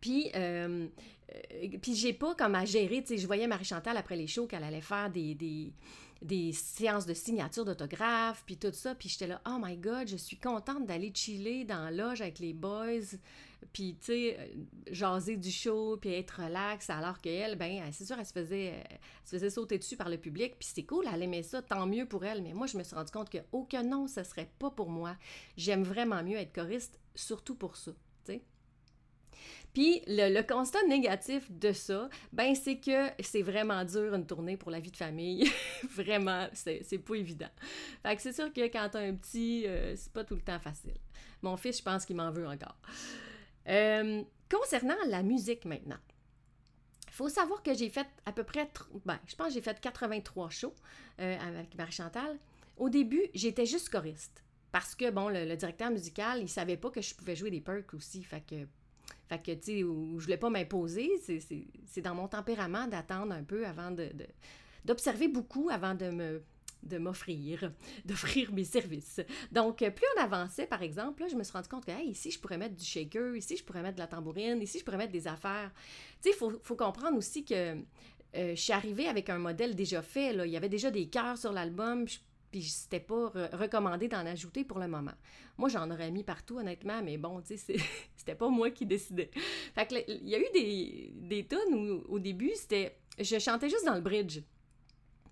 Puis, 0.00 0.30
euh, 0.34 0.86
euh, 1.34 1.68
puis 1.80 1.94
j'ai 1.94 2.12
pas 2.12 2.34
comme 2.34 2.54
à 2.54 2.64
gérer, 2.64 3.02
tu 3.02 3.08
sais, 3.08 3.18
je 3.18 3.26
voyais 3.26 3.46
Marie-Chantal 3.46 3.96
après 3.96 4.16
les 4.16 4.26
shows 4.26 4.46
qu'elle 4.46 4.64
allait 4.64 4.80
faire 4.80 5.10
des, 5.10 5.72
des 6.26 6.52
séances 6.52 7.06
de 7.06 7.14
signature 7.14 7.64
d'autographes, 7.64 8.42
puis 8.44 8.56
tout 8.56 8.72
ça, 8.72 8.94
puis 8.94 9.08
j'étais 9.08 9.28
là, 9.28 9.40
oh 9.46 9.58
my 9.62 9.76
god, 9.76 10.08
je 10.08 10.16
suis 10.16 10.36
contente 10.36 10.86
d'aller 10.86 11.12
chiller 11.14 11.64
dans 11.64 11.84
la 11.84 11.90
loge 11.90 12.20
avec 12.20 12.40
les 12.40 12.52
boys, 12.52 13.16
puis 13.72 13.96
tu 14.00 14.06
sais, 14.06 14.36
euh, 14.38 14.46
jaser 14.90 15.36
du 15.36 15.50
show, 15.50 15.96
puis 15.96 16.12
être 16.12 16.42
relax, 16.42 16.90
alors 16.90 17.20
qu'elle, 17.20 17.56
ben, 17.56 17.82
c'est 17.92 18.04
sûr, 18.04 18.16
elle 18.18 18.26
se, 18.26 18.32
faisait, 18.32 18.64
elle 18.90 18.98
se 19.24 19.30
faisait 19.30 19.50
sauter 19.50 19.78
dessus 19.78 19.96
par 19.96 20.08
le 20.08 20.18
public, 20.18 20.56
puis 20.58 20.68
c'était 20.68 20.84
cool, 20.84 21.06
elle 21.12 21.22
aimait 21.22 21.42
ça, 21.42 21.62
tant 21.62 21.86
mieux 21.86 22.06
pour 22.06 22.24
elle, 22.24 22.42
mais 22.42 22.52
moi, 22.52 22.66
je 22.66 22.76
me 22.76 22.82
suis 22.82 22.96
rendu 22.96 23.12
compte 23.12 23.30
que, 23.30 23.38
oh 23.52 23.64
que 23.64 23.82
non, 23.82 24.08
ce 24.08 24.24
serait 24.24 24.50
pas 24.58 24.70
pour 24.70 24.90
moi. 24.90 25.16
J'aime 25.56 25.84
vraiment 25.84 26.22
mieux 26.22 26.38
être 26.38 26.52
choriste, 26.52 26.98
surtout 27.14 27.54
pour 27.54 27.76
ça. 27.76 27.92
Puis 29.76 30.00
le, 30.06 30.40
constat 30.40 30.82
négatif 30.88 31.50
de 31.50 31.70
ça, 31.72 32.08
ben 32.32 32.54
c'est 32.54 32.78
que 32.78 33.10
c'est 33.20 33.42
vraiment 33.42 33.84
dur 33.84 34.14
une 34.14 34.24
tournée 34.24 34.56
pour 34.56 34.70
la 34.70 34.80
vie 34.80 34.90
de 34.90 34.96
famille. 34.96 35.50
vraiment, 35.90 36.48
c'est 36.54 36.98
pas 37.04 37.14
évident. 37.14 37.50
Fait 38.02 38.16
que 38.16 38.22
c'est 38.22 38.32
sûr 38.32 38.50
que 38.54 38.62
quand 38.68 38.88
t'as 38.90 39.00
un 39.00 39.14
petit, 39.14 39.66
euh, 39.66 39.94
c'est 39.94 40.10
pas 40.14 40.24
tout 40.24 40.34
le 40.34 40.40
temps 40.40 40.58
facile. 40.60 40.96
Mon 41.42 41.58
fils, 41.58 41.76
je 41.76 41.82
pense 41.82 42.06
qu'il 42.06 42.16
m'en 42.16 42.30
veut 42.30 42.48
encore. 42.48 42.78
Euh, 43.68 44.22
concernant 44.50 44.96
la 45.08 45.22
musique 45.22 45.66
maintenant. 45.66 45.98
Faut 47.10 47.28
savoir 47.28 47.62
que 47.62 47.74
j'ai 47.74 47.90
fait 47.90 48.06
à 48.24 48.32
peu 48.32 48.44
près, 48.44 48.70
ben, 49.04 49.18
je 49.26 49.34
pense 49.36 49.48
que 49.48 49.52
j'ai 49.52 49.60
fait 49.60 49.78
83 49.78 50.48
shows 50.48 50.74
euh, 51.20 51.36
avec 51.38 51.74
Marie-Chantal. 51.76 52.38
Au 52.78 52.88
début, 52.88 53.24
j'étais 53.34 53.66
juste 53.66 53.90
choriste. 53.90 54.42
Parce 54.72 54.94
que, 54.94 55.10
bon, 55.10 55.28
le, 55.28 55.44
le, 55.44 55.56
directeur 55.56 55.90
musical, 55.90 56.40
il 56.40 56.48
savait 56.48 56.78
pas 56.78 56.90
que 56.90 57.02
je 57.02 57.14
pouvais 57.14 57.36
jouer 57.36 57.50
des 57.50 57.60
perks 57.60 57.92
aussi. 57.92 58.22
Fait 58.22 58.40
que 58.40 58.66
fait 59.28 59.42
que, 59.42 59.52
tu 59.52 59.62
sais, 59.62 59.84
où 59.84 60.18
je 60.18 60.24
voulais 60.24 60.36
pas 60.36 60.50
m'imposer, 60.50 61.10
c'est 61.20 62.00
dans 62.00 62.14
mon 62.14 62.28
tempérament 62.28 62.86
d'attendre 62.86 63.32
un 63.32 63.42
peu 63.42 63.66
avant 63.66 63.90
de... 63.90 64.10
d'observer 64.84 65.28
beaucoup 65.28 65.68
avant 65.70 65.94
de 65.94 66.10
me 66.10 66.42
de 66.82 66.98
m'offrir, 66.98 67.72
d'offrir 68.04 68.52
mes 68.52 68.64
services. 68.64 69.20
Donc, 69.52 69.78
plus 69.78 70.06
on 70.16 70.22
avançait, 70.22 70.66
par 70.66 70.82
exemple, 70.82 71.22
là, 71.22 71.28
je 71.28 71.34
me 71.34 71.42
suis 71.42 71.52
rendu 71.52 71.68
compte 71.68 71.84
que, 71.84 71.90
hey, 71.90 72.10
ici, 72.10 72.30
je 72.30 72.38
pourrais 72.38 72.58
mettre 72.58 72.76
du 72.76 72.84
shaker, 72.84 73.34
ici, 73.34 73.56
je 73.56 73.64
pourrais 73.64 73.82
mettre 73.82 73.96
de 73.96 74.00
la 74.00 74.06
tambourine, 74.06 74.62
ici, 74.62 74.78
je 74.78 74.84
pourrais 74.84 74.98
mettre 74.98 75.12
des 75.12 75.26
affaires. 75.26 75.72
Tu 76.22 76.30
sais, 76.30 76.36
il 76.36 76.38
faut, 76.38 76.52
faut, 76.62 76.76
comprendre 76.76 77.16
aussi 77.16 77.44
que 77.44 77.54
euh, 77.54 78.54
je 78.54 78.54
suis 78.54 78.72
arrivée 78.72 79.08
avec 79.08 79.30
un 79.30 79.38
modèle 79.38 79.74
déjà 79.74 80.02
fait, 80.02 80.32
là. 80.32 80.46
Il 80.46 80.52
y 80.52 80.56
avait 80.56 80.68
déjà 80.68 80.90
des 80.90 81.08
cœurs 81.08 81.38
sur 81.38 81.52
l'album, 81.52 82.06
puis 82.50 82.62
c'était 82.62 83.00
pas 83.00 83.30
recommandé 83.52 84.08
d'en 84.08 84.24
ajouter 84.26 84.64
pour 84.64 84.78
le 84.78 84.88
moment. 84.88 85.14
Moi, 85.58 85.68
j'en 85.68 85.90
aurais 85.90 86.10
mis 86.10 86.24
partout, 86.24 86.58
honnêtement, 86.58 87.02
mais 87.02 87.16
bon, 87.16 87.40
tu 87.40 87.56
sais, 87.56 87.76
c'était 88.16 88.34
pas 88.34 88.48
moi 88.48 88.70
qui 88.70 88.86
décidais. 88.86 89.30
Fait 89.74 89.86
que 89.86 89.94
il 90.08 90.28
y 90.28 90.34
a 90.34 90.38
eu 90.38 90.46
des, 90.52 91.12
des 91.14 91.44
tonnes 91.44 91.74
où, 91.74 92.04
au 92.08 92.18
début, 92.18 92.52
c'était 92.54 92.98
je 93.18 93.38
chantais 93.38 93.68
juste 93.68 93.86
dans 93.86 93.94
le 93.94 94.00
bridge. 94.00 94.40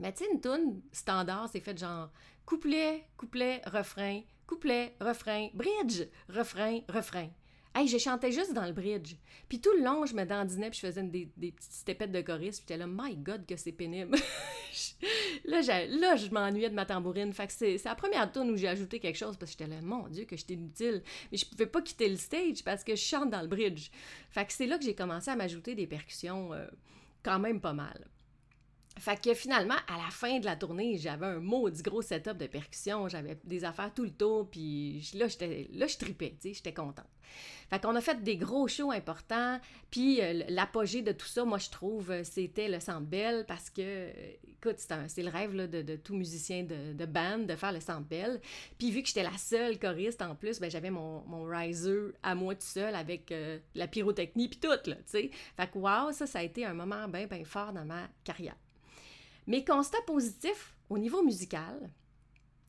Mais 0.01 0.13
tu 0.13 0.25
sais, 0.25 0.31
une 0.33 0.41
tune 0.41 0.83
standard, 0.93 1.49
c'est 1.51 1.61
fait 1.61 1.79
genre 1.79 2.11
couplet, 2.47 3.07
couplet, 3.17 3.63
refrain, 3.67 4.23
couplet, 4.47 4.97
refrain, 5.01 5.49
bridge, 5.55 6.07
refrain, 6.29 6.81
refrain. 6.89 7.29
Hey, 7.77 7.89
je 7.89 7.99
chantais 7.99 8.31
juste 8.31 8.53
dans 8.53 8.67
le 8.67 8.73
bridge. 8.73 9.17
Puis 9.49 9.61
tout 9.61 9.73
le 9.77 9.83
long, 9.83 10.07
je 10.07 10.15
me 10.15 10.25
dandinais 10.25 10.71
puis 10.71 10.79
je 10.81 10.87
faisais 10.87 11.03
des, 11.03 11.29
des 11.37 11.51
petites 11.51 11.73
stepettes 11.73 12.13
de 12.13 12.21
choriste. 12.21 12.65
Puis 12.65 12.75
j'étais 12.75 12.77
là, 12.77 12.87
my 12.87 13.17
God, 13.17 13.47
que 13.47 13.57
c'est 13.57 13.73
pénible. 13.73 14.17
là, 15.45 15.61
là, 15.89 16.17
je 16.17 16.31
m'ennuyais 16.31 16.71
de 16.71 16.75
ma 16.75 16.87
tambourine. 16.87 17.33
Fait 17.33 17.49
que 17.49 17.53
c'est 17.53 17.85
la 17.85 17.97
première 17.97 18.31
tune 18.31 18.51
où 18.51 18.57
j'ai 18.57 18.69
ajouté 18.69 19.01
quelque 19.01 19.19
chose 19.19 19.37
parce 19.37 19.53
que 19.53 19.59
j'étais 19.65 19.75
là, 19.75 19.83
mon 19.83 20.07
Dieu, 20.07 20.25
que 20.25 20.37
j'étais 20.37 20.55
inutile. 20.55 21.03
Mais 21.33 21.39
je 21.39 21.47
pouvais 21.47 21.67
pas 21.67 21.83
quitter 21.83 22.09
le 22.09 22.17
stage 22.17 22.63
parce 22.63 22.85
que 22.85 22.95
je 22.95 23.03
chante 23.03 23.31
dans 23.31 23.43
le 23.43 23.49
bridge. 23.49 23.91
Fait 24.31 24.47
que 24.47 24.53
c'est 24.53 24.67
là 24.67 24.79
que 24.79 24.85
j'ai 24.85 24.95
commencé 24.95 25.31
à 25.31 25.37
m'ajouter 25.37 25.75
des 25.75 25.89
percussions 25.89 26.53
euh, 26.53 26.67
quand 27.25 27.41
même 27.41 27.61
pas 27.61 27.73
mal. 27.73 28.07
Fait 28.99 29.21
que 29.21 29.35
finalement, 29.35 29.75
à 29.89 29.97
la 29.97 30.11
fin 30.11 30.39
de 30.39 30.45
la 30.45 30.57
tournée, 30.57 30.99
j'avais 30.99 31.27
un 31.27 31.41
maudit 31.41 31.83
gros 31.83 32.03
setup 32.03 32.37
de 32.37 32.47
percussion, 32.47 33.09
j'avais 33.09 33.37
des 33.45 33.65
affaires 33.65 33.93
tout 33.93 34.05
le 34.05 34.13
tour, 34.13 34.49
puis 34.49 35.11
là, 35.15 35.27
j'étais, 35.27 35.69
là, 35.73 35.87
je 35.87 35.97
tripais, 35.97 36.37
tu 36.41 36.49
sais, 36.49 36.55
j'étais 36.55 36.73
contente. 36.73 37.07
Fait 37.71 37.81
qu'on 37.81 37.97
a 37.97 38.01
fait 38.01 38.23
des 38.23 38.37
gros 38.37 38.69
shows 38.69 38.93
importants, 38.93 39.59
puis 39.91 40.21
euh, 40.21 40.45
l'apogée 40.49 41.03
de 41.03 41.13
tout 41.13 41.27
ça, 41.27 41.45
moi, 41.45 41.59
je 41.59 41.71
trouve, 41.71 42.11
euh, 42.11 42.25
c'était 42.25 42.69
le 42.69 42.79
Centre 42.79 43.45
parce 43.47 43.71
que, 43.71 43.83
euh, 43.83 44.13
écoute, 44.49 44.77
c'est, 44.79 45.23
le 45.23 45.31
rêve 45.31 45.57
de, 45.57 45.97
tout 45.97 46.15
musicien 46.15 46.63
de, 46.63 47.07
band, 47.07 47.39
de 47.39 47.57
faire 47.57 47.73
le 47.73 47.81
Centre. 47.81 48.07
Puis 48.79 48.91
vu 48.91 49.03
que 49.03 49.09
j'étais 49.09 49.23
la 49.23 49.37
seule 49.37 49.79
choriste, 49.79 50.23
en 50.23 50.35
plus, 50.35 50.61
ben, 50.61 50.71
j'avais 50.71 50.91
mon, 50.91 51.23
mon 51.27 51.45
riser 51.45 52.13
à 52.23 52.35
moi 52.35 52.55
tout 52.55 52.63
seul, 52.63 52.95
avec 52.95 53.33
la 53.75 53.89
pyrotechnie, 53.89 54.49
puis 54.49 54.61
tout, 54.61 54.77
tu 54.85 54.93
sais. 55.07 55.31
Fait 55.57 55.71
que, 55.71 55.79
wow, 55.79 56.13
ça, 56.13 56.27
ça 56.27 56.41
a 56.41 56.43
été 56.43 56.65
un 56.65 56.75
moment 56.75 57.09
bien, 57.09 57.27
bien 57.27 57.45
fort 57.45 57.73
dans 57.73 57.85
ma 57.85 58.09
carrière. 58.25 58.57
Mes 59.47 59.65
constats 59.65 60.01
positifs 60.07 60.75
au 60.89 60.99
niveau 60.99 61.23
musical, 61.23 61.91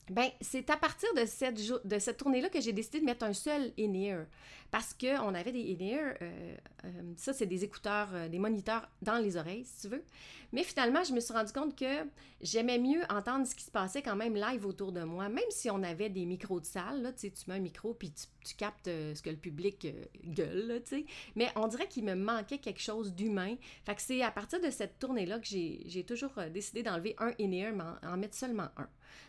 ben, 0.08 0.28
c'est 0.40 0.70
à 0.70 0.76
partir 0.76 1.12
de 1.14 1.24
cette, 1.24 1.60
de 1.84 1.98
cette 1.98 2.16
tournée-là 2.18 2.48
que 2.48 2.60
j'ai 2.60 2.72
décidé 2.72 3.00
de 3.00 3.04
mettre 3.04 3.24
un 3.24 3.32
seul 3.32 3.72
in-ear. 3.78 4.26
Parce 4.70 4.94
qu'on 4.94 5.34
avait 5.34 5.52
des 5.52 5.76
in-ear, 5.76 6.14
euh, 6.22 6.56
euh, 6.84 6.88
ça, 7.16 7.32
c'est 7.32 7.46
des 7.46 7.64
écouteurs, 7.64 8.08
euh, 8.12 8.28
des 8.28 8.38
moniteurs 8.38 8.88
dans 9.02 9.18
les 9.18 9.36
oreilles, 9.36 9.64
si 9.64 9.82
tu 9.82 9.88
veux. 9.88 10.04
Mais 10.52 10.62
finalement, 10.62 11.02
je 11.02 11.12
me 11.12 11.20
suis 11.20 11.32
rendu 11.32 11.52
compte 11.52 11.76
que 11.76 12.06
j'aimais 12.40 12.78
mieux 12.78 13.02
entendre 13.10 13.46
ce 13.46 13.54
qui 13.54 13.64
se 13.64 13.70
passait 13.70 14.02
quand 14.02 14.14
même 14.14 14.36
live 14.36 14.64
autour 14.64 14.92
de 14.92 15.02
moi, 15.02 15.28
même 15.28 15.44
si 15.50 15.70
on 15.70 15.82
avait 15.82 16.08
des 16.08 16.24
micros 16.24 16.60
de 16.60 16.66
salle. 16.66 17.02
Là, 17.02 17.12
tu 17.12 17.30
mets 17.48 17.54
un 17.54 17.60
micro 17.60 17.94
puis 17.94 18.12
tu, 18.12 18.54
captes 18.54 18.86
ce 18.86 19.20
que 19.22 19.30
le 19.30 19.36
public 19.36 19.88
gueule. 20.24 20.80
tu 20.84 20.98
sais. 20.98 21.06
Mais 21.34 21.48
on 21.56 21.66
dirait 21.66 21.88
qu'il 21.88 22.04
me 22.04 22.14
manquait 22.14 22.58
quelque 22.58 22.80
chose 22.80 23.12
d'humain. 23.12 23.56
Fait 23.84 23.96
c'est 23.98 24.22
à 24.22 24.30
partir 24.30 24.60
de 24.60 24.70
cette 24.70 25.00
tournée-là 25.00 25.40
que 25.40 25.46
j'ai 25.46 26.04
toujours 26.06 26.32
décidé 26.52 26.84
d'enlever 26.84 27.16
un 27.18 27.32
in-ear, 27.40 27.72
mais 27.72 28.08
en 28.08 28.16
mettre 28.16 28.36
seulement 28.36 28.68
un. 28.76 28.88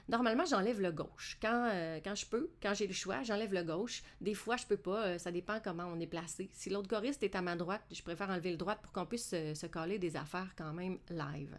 Normalement, 0.09 0.45
j'enlève 0.45 0.79
le 0.79 0.91
gauche. 0.91 1.37
Quand, 1.41 1.69
euh, 1.73 1.99
quand 2.03 2.15
je 2.15 2.25
peux, 2.25 2.49
quand 2.61 2.73
j'ai 2.73 2.87
le 2.87 2.93
choix, 2.93 3.23
j'enlève 3.23 3.53
le 3.53 3.63
gauche. 3.63 4.03
Des 4.21 4.33
fois, 4.33 4.55
je 4.55 4.65
peux 4.65 4.77
pas. 4.77 5.05
Euh, 5.05 5.17
ça 5.17 5.31
dépend 5.31 5.59
comment 5.61 5.85
on 5.85 5.99
est 5.99 6.07
placé. 6.07 6.49
Si 6.53 6.69
l'autre 6.69 6.87
choriste 6.87 7.23
est 7.23 7.35
à 7.35 7.41
ma 7.41 7.55
droite, 7.55 7.81
je 7.91 8.01
préfère 8.01 8.29
enlever 8.29 8.51
le 8.51 8.57
droite 8.57 8.79
pour 8.81 8.93
qu'on 8.93 9.05
puisse 9.05 9.29
se, 9.29 9.65
coller 9.67 9.99
des 9.99 10.15
affaires 10.15 10.53
quand 10.57 10.71
même 10.73 10.97
live. 11.09 11.57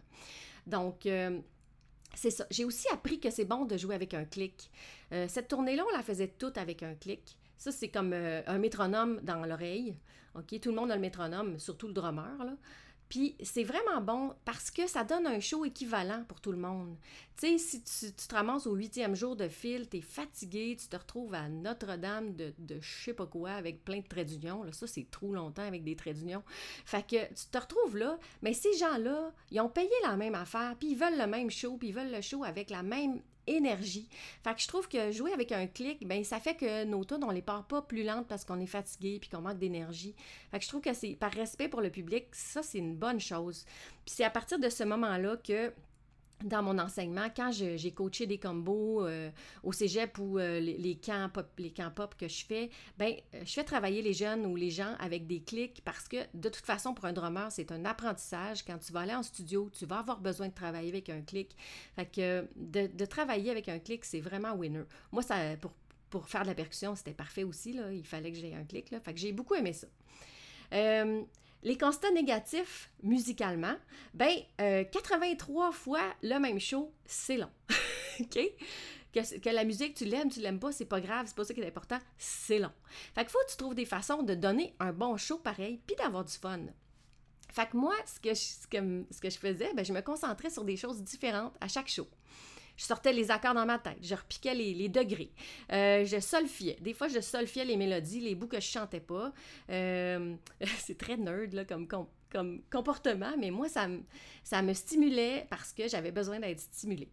Donc, 0.65 1.05
euh, 1.05 1.39
c'est 2.15 2.31
ça. 2.31 2.47
J'ai 2.49 2.65
aussi 2.65 2.87
appris 2.91 3.19
que 3.19 3.29
c'est 3.29 3.45
bon 3.45 3.65
de 3.65 3.77
jouer 3.77 3.93
avec 3.93 4.13
un 4.15 4.25
clic. 4.25 4.71
cette 5.27 5.47
tournée-là, 5.47 5.83
on 5.87 5.95
la 5.95 6.01
faisait 6.03 6.27
toute 6.27 6.57
avec 6.57 6.81
un 6.81 6.95
clic. 6.95 7.37
Ça, 7.57 7.71
c'est 7.71 7.89
comme 7.89 8.13
un 8.13 8.57
métronome 8.57 9.19
dans 9.21 9.45
l'oreille. 9.45 9.95
OK? 10.33 10.59
Tout 10.59 10.69
le 10.69 10.75
monde 10.75 10.91
a 10.91 10.95
le 10.95 11.01
métronome, 11.01 11.59
surtout 11.59 11.87
le 11.87 11.93
drummer. 11.93 12.43
Là. 12.43 12.53
Puis 13.09 13.35
c'est 13.41 13.63
vraiment 13.63 14.01
bon 14.01 14.35
parce 14.45 14.69
que 14.69 14.85
ça 14.87 15.03
donne 15.03 15.25
un 15.25 15.39
show 15.39 15.65
équivalent 15.65 16.23
pour 16.27 16.39
tout 16.39 16.51
le 16.51 16.59
monde. 16.59 16.95
Tu 17.37 17.57
sais, 17.57 17.81
si 17.81 18.13
tu, 18.13 18.27
te 18.27 18.35
ramasses 18.35 18.67
au 18.67 18.75
huitième 18.75 19.15
jour 19.15 19.35
de 19.35 19.47
fil, 19.47 19.89
tu 19.89 19.97
es 19.97 20.01
fatigué, 20.01 20.77
tu 20.79 20.87
te 20.87 20.95
retrouves 20.95 21.33
à 21.33 21.49
Notre-Dame 21.49 22.35
de, 22.35 22.53
de 22.59 22.79
je 22.79 23.03
sais 23.05 23.13
pas 23.13 23.25
quoi 23.25 23.51
avec 23.51 23.83
plein 23.83 23.99
de 23.99 24.07
traits 24.07 24.27
d'union. 24.27 24.61
Là, 24.61 24.71
ça, 24.73 24.85
c'est 24.85 25.09
trop 25.09 25.33
longtemps 25.33 25.65
avec 25.65 25.83
des 25.83 25.95
traits 25.95 26.17
d'union. 26.17 26.43
Fait 26.85 27.01
que 27.01 27.27
tu 27.33 27.47
te 27.51 27.57
retrouves 27.57 27.97
là, 27.97 28.19
mais 28.43 28.53
ces 28.53 28.73
gens-là, 28.77 29.33
ils 29.49 29.59
ont 29.59 29.69
payé 29.69 29.89
la 30.03 30.15
même 30.15 30.35
affaire, 30.35 30.75
puis 30.79 30.91
ils 30.91 30.97
veulent 30.97 31.17
le 31.17 31.27
même 31.27 31.49
show, 31.49 31.77
puis 31.77 31.89
ils 31.89 31.95
veulent 31.95 32.11
le 32.11 32.21
show 32.21 32.43
avec 32.43 32.69
la 32.69 32.83
même 32.83 33.21
énergie. 33.49 34.07
Fait 34.43 34.53
que 34.55 34.61
je 34.61 34.67
trouve 34.67 34.87
que 34.87 35.11
jouer 35.11 35.33
avec 35.33 35.51
un 35.51 35.67
clic, 35.67 36.07
ben 36.07 36.23
ça 36.23 36.39
fait 36.39 36.55
que 36.55 36.83
nos 36.85 37.03
tunes, 37.03 37.23
on 37.23 37.31
les 37.31 37.41
part 37.41 37.65
pas 37.65 37.81
plus 37.81 38.03
lentes 38.03 38.27
parce 38.27 38.45
qu'on 38.45 38.59
est 38.59 38.67
fatigué 38.67 39.19
puis 39.19 39.29
qu'on 39.29 39.41
manque 39.41 39.59
d'énergie. 39.59 40.15
Fait 40.51 40.59
que 40.59 40.63
je 40.63 40.69
trouve 40.69 40.81
que 40.81 40.93
c'est 40.93 41.15
par 41.15 41.31
respect 41.31 41.67
pour 41.67 41.81
le 41.81 41.89
public, 41.89 42.27
ça 42.31 42.63
c'est 42.63 42.77
une 42.77 42.95
bonne 42.95 43.19
chose. 43.19 43.65
Puis 44.05 44.15
c'est 44.15 44.23
à 44.23 44.29
partir 44.29 44.59
de 44.59 44.69
ce 44.69 44.83
moment-là 44.83 45.37
que 45.37 45.73
dans 46.43 46.63
mon 46.63 46.79
enseignement, 46.79 47.27
quand 47.35 47.51
j'ai 47.51 47.91
coaché 47.91 48.25
des 48.25 48.37
combos 48.37 49.05
euh, 49.05 49.29
au 49.63 49.71
cégep 49.71 50.17
ou 50.19 50.39
euh, 50.39 50.59
les, 50.59 50.95
camps 50.95 51.29
pop, 51.33 51.47
les 51.57 51.71
camps 51.71 51.91
pop 51.91 52.15
que 52.17 52.27
je 52.27 52.45
fais, 52.45 52.69
ben 52.97 53.13
euh, 53.35 53.41
je 53.45 53.53
fais 53.53 53.63
travailler 53.63 54.01
les 54.01 54.13
jeunes 54.13 54.45
ou 54.45 54.55
les 54.55 54.69
gens 54.69 54.95
avec 54.99 55.27
des 55.27 55.41
clics 55.41 55.81
parce 55.83 56.07
que 56.07 56.17
de 56.33 56.49
toute 56.49 56.65
façon, 56.65 56.93
pour 56.93 57.05
un 57.05 57.13
drummer, 57.13 57.51
c'est 57.51 57.71
un 57.71 57.83
apprentissage. 57.85 58.63
Quand 58.63 58.77
tu 58.77 58.93
vas 58.93 59.01
aller 59.01 59.15
en 59.15 59.23
studio, 59.23 59.69
tu 59.77 59.85
vas 59.85 59.99
avoir 59.99 60.19
besoin 60.19 60.47
de 60.47 60.53
travailler 60.53 60.89
avec 60.89 61.09
un 61.09 61.21
clic. 61.21 61.55
Fait 61.95 62.05
que 62.05 62.47
de, 62.55 63.05
travailler 63.05 63.51
avec 63.51 63.67
un 63.67 63.79
clic, 63.79 64.05
c'est 64.05 64.21
vraiment 64.21 64.53
winner. 64.53 64.83
Moi, 65.11 65.23
ça, 65.23 65.35
pour, 65.59 65.73
pour 66.09 66.29
faire 66.29 66.43
de 66.43 66.47
la 66.47 66.55
percussion, 66.55 66.95
c'était 66.95 67.13
parfait 67.13 67.43
aussi. 67.43 67.73
Là. 67.73 67.91
Il 67.91 68.05
fallait 68.05 68.31
que 68.31 68.37
j'aie 68.37 68.53
un 68.53 68.63
clic. 68.63 68.91
Là. 68.91 68.99
Fait 68.99 69.13
que 69.13 69.19
j'ai 69.19 69.31
beaucoup 69.31 69.55
aimé 69.55 69.73
ça. 69.73 69.87
Les 71.63 71.77
constats 71.77 72.11
négatifs 72.11 72.89
musicalement, 73.03 73.75
ben 74.13 74.33
83 74.57 75.67
euh, 75.67 75.71
fois 75.71 76.01
le 76.21 76.37
même 76.39 76.59
show, 76.59 76.93
c'est 77.05 77.37
long. 77.37 77.49
OK? 78.19 78.39
Que, 79.11 79.49
la 79.49 79.63
musique, 79.63 79.95
tu 79.95 80.05
l'aimes, 80.05 80.29
tu 80.29 80.39
l'aimes 80.39 80.59
pas, 80.59 80.71
c'est 80.71 80.85
pas 80.85 81.01
grave, 81.01 81.25
c'est 81.27 81.35
pas 81.35 81.43
ça 81.43 81.53
qui 81.53 81.61
est 81.61 81.67
important, 81.67 81.97
c'est 82.17 82.59
long. 82.59 82.71
Fait 83.15 83.21
qu'il 83.21 83.31
faut 83.31 83.39
que 83.45 83.51
tu 83.51 83.57
trouves 83.57 83.75
des 83.75 83.85
façons 83.85 84.21
de 84.21 84.35
donner 84.35 84.75
un 84.79 84.93
bon 84.93 85.17
show 85.17 85.39
pareil, 85.39 85.81
puis 85.85 85.95
d'avoir 85.95 86.23
du 86.23 86.33
fun. 86.33 86.59
Fait 87.51 87.67
que 87.67 87.75
moi, 87.75 87.95
ce 88.05 88.19
que 88.19 88.29
je, 88.29 89.05
ce 89.11 89.19
que 89.19 89.29
je 89.29 89.37
faisais, 89.37 89.73
ben, 89.73 89.83
je 89.83 89.91
me 89.91 90.01
concentrais 90.01 90.51
sur 90.51 90.63
des 90.63 90.77
choses 90.77 91.01
différentes 91.01 91.55
à 91.59 91.67
chaque 91.67 91.89
show 91.89 92.07
je 92.79 92.85
sortais 92.85 93.11
les 93.11 93.29
accords 93.29 93.53
dans 93.53 93.65
ma 93.65 93.77
tête, 93.77 93.97
je 94.01 94.15
repiquais 94.15 94.55
les, 94.55 94.87
degrés, 94.87 95.33
euh, 95.73 96.05
je 96.05 96.17
solfiais. 96.21 96.77
Des 96.79 96.93
fois, 96.93 97.09
je 97.09 97.19
solfiais 97.19 97.65
les 97.65 97.75
mélodies, 97.75 98.21
les 98.21 98.35
bouts 98.35 98.47
que 98.47 98.61
je 98.61 98.67
chantais 98.67 99.01
pas. 99.01 99.33
Euh, 99.69 100.33
c'est 100.77 100.97
très 100.97 101.17
nerd 101.17 101.53
là, 101.53 101.65
comme, 101.65 101.87
comme, 101.87 102.61
comportement, 102.71 103.33
mais 103.37 103.51
moi, 103.51 103.67
ça, 103.67 103.89
ça 104.45 104.61
me 104.61 104.71
stimulait 104.73 105.45
parce 105.49 105.73
que 105.73 105.89
j'avais 105.89 106.11
besoin 106.11 106.39
d'être 106.39 106.61
stimulée. 106.61 107.09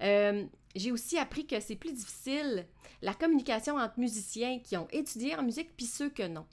Euh, 0.00 0.46
j'ai 0.74 0.90
aussi 0.90 1.18
appris 1.18 1.46
que 1.46 1.60
c'est 1.60 1.76
plus 1.76 1.92
difficile 1.92 2.66
la 3.02 3.12
communication 3.12 3.76
entre 3.76 4.00
musiciens 4.00 4.60
qui 4.60 4.78
ont 4.78 4.88
étudié 4.92 5.36
en 5.36 5.42
musique 5.42 5.76
puis 5.76 5.86
ceux 5.86 6.08
que 6.08 6.26
non 6.26 6.46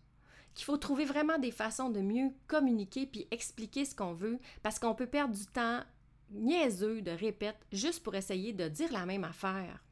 qu'il 0.54 0.66
faut 0.66 0.78
trouver 0.78 1.06
vraiment 1.06 1.38
des 1.38 1.52
façons 1.52 1.90
de 1.90 2.02
mieux 2.02 2.32
communiquer 2.48 3.06
puis 3.06 3.28
expliquer 3.32 3.86
ce 3.86 3.96
qu'on 3.96 4.14
veut 4.14 4.40
parce 4.62 4.80
qu'on 4.80 4.94
peut 4.94 5.08
perdre 5.08 5.34
du 5.34 5.46
temps 5.46 5.82
niaiseux 6.32 7.02
de 7.02 7.12
répète 7.12 7.58
juste 7.72 8.04
pour 8.04 8.16
essayer 8.16 8.54
de 8.54 8.68
dire 8.68 8.92
la 8.92 9.06
même 9.06 9.24
affaire. 9.24 9.84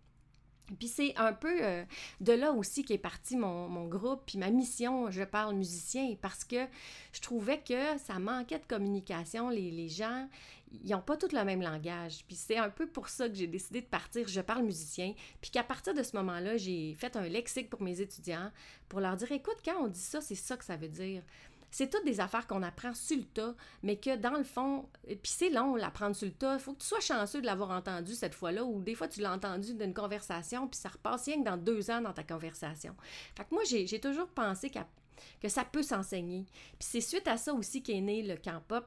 Puis 0.79 0.89
c'est 0.89 1.15
un 1.15 1.31
peu 1.31 1.63
euh, 1.63 1.85
de 2.19 2.33
là 2.33 2.51
aussi 2.51 2.83
qu'est 2.83 2.97
parti 2.97 3.37
mon, 3.37 3.87
groupe, 3.87 4.23
puis 4.25 4.37
ma 4.37 4.49
mission, 4.49 5.09
je 5.09 5.23
parle 5.23 5.55
musicien, 5.55 6.15
parce 6.21 6.43
que 6.43 6.67
je 7.13 7.21
trouvais 7.21 7.59
que 7.59 7.97
ça 7.99 8.19
manquait 8.19 8.59
de 8.59 8.65
communication. 8.65 9.49
Les, 9.49 9.71
les 9.71 9.87
gens, 9.87 10.27
ils 10.71 10.91
n'ont 10.91 11.01
pas 11.01 11.15
tous 11.15 11.31
le 11.31 11.43
même 11.45 11.61
langage. 11.61 12.25
Puis 12.27 12.35
c'est 12.35 12.57
un 12.57 12.69
peu 12.69 12.85
pour 12.85 13.07
ça 13.07 13.29
que 13.29 13.35
j'ai 13.35 13.47
décidé 13.47 13.79
de 13.79 13.85
partir, 13.85 14.27
je 14.27 14.41
parle 14.41 14.63
musicien, 14.63 15.13
puis 15.39 15.51
qu'à 15.51 15.63
partir 15.63 15.93
de 15.93 16.03
ce 16.03 16.15
moment-là, 16.17 16.57
j'ai 16.57 16.95
fait 16.95 17.15
un 17.15 17.27
lexique 17.29 17.69
pour 17.69 17.81
mes 17.81 18.01
étudiants, 18.01 18.51
pour 18.89 18.99
leur 18.99 19.15
dire, 19.15 19.31
écoute, 19.31 19.57
quand 19.63 19.81
on 19.81 19.87
dit 19.87 19.99
ça, 19.99 20.19
c'est 20.19 20.35
ça 20.35 20.57
que 20.57 20.65
ça 20.65 20.75
veut 20.75 20.89
dire. 20.89 21.23
C'est 21.69 21.89
toutes 21.89 22.05
des 22.05 22.19
affaires 22.19 22.47
qu'on 22.47 22.63
apprend 22.63 22.93
sur 22.93 23.17
le 23.17 23.23
tas, 23.23 23.55
mais 23.83 23.97
que 23.97 24.15
dans 24.15 24.37
le 24.37 24.43
fond, 24.43 24.87
puis 25.05 25.19
c'est 25.23 25.49
long 25.49 25.75
l'apprendre 25.75 26.15
sur 26.15 26.27
le 26.27 26.33
tas. 26.33 26.53
Il 26.55 26.59
faut 26.59 26.73
que 26.73 26.81
tu 26.81 26.87
sois 26.87 26.99
chanceux 26.99 27.41
de 27.41 27.45
l'avoir 27.45 27.71
entendu 27.71 28.13
cette 28.13 28.35
fois-là, 28.35 28.63
ou 28.63 28.81
des 28.81 28.95
fois 28.95 29.07
tu 29.07 29.21
l'as 29.21 29.33
entendu 29.33 29.73
d'une 29.73 29.93
conversation, 29.93 30.67
puis 30.67 30.79
ça 30.79 30.89
repasse 30.89 31.25
rien 31.25 31.39
que 31.39 31.45
dans 31.45 31.57
deux 31.57 31.91
ans 31.91 32.01
dans 32.01 32.13
ta 32.13 32.23
conversation. 32.23 32.95
Fait 33.35 33.43
que 33.43 33.53
moi, 33.53 33.63
j'ai 33.65 33.99
toujours 33.99 34.27
pensé 34.27 34.69
que 34.69 35.49
ça 35.49 35.65
peut 35.65 35.83
s'enseigner. 35.83 36.45
Puis 36.79 36.87
c'est 36.89 37.01
suite 37.01 37.27
à 37.27 37.37
ça 37.37 37.53
aussi 37.53 37.83
qu'est 37.83 38.01
né 38.01 38.23
le 38.23 38.37
camp 38.37 38.61
pop 38.67 38.85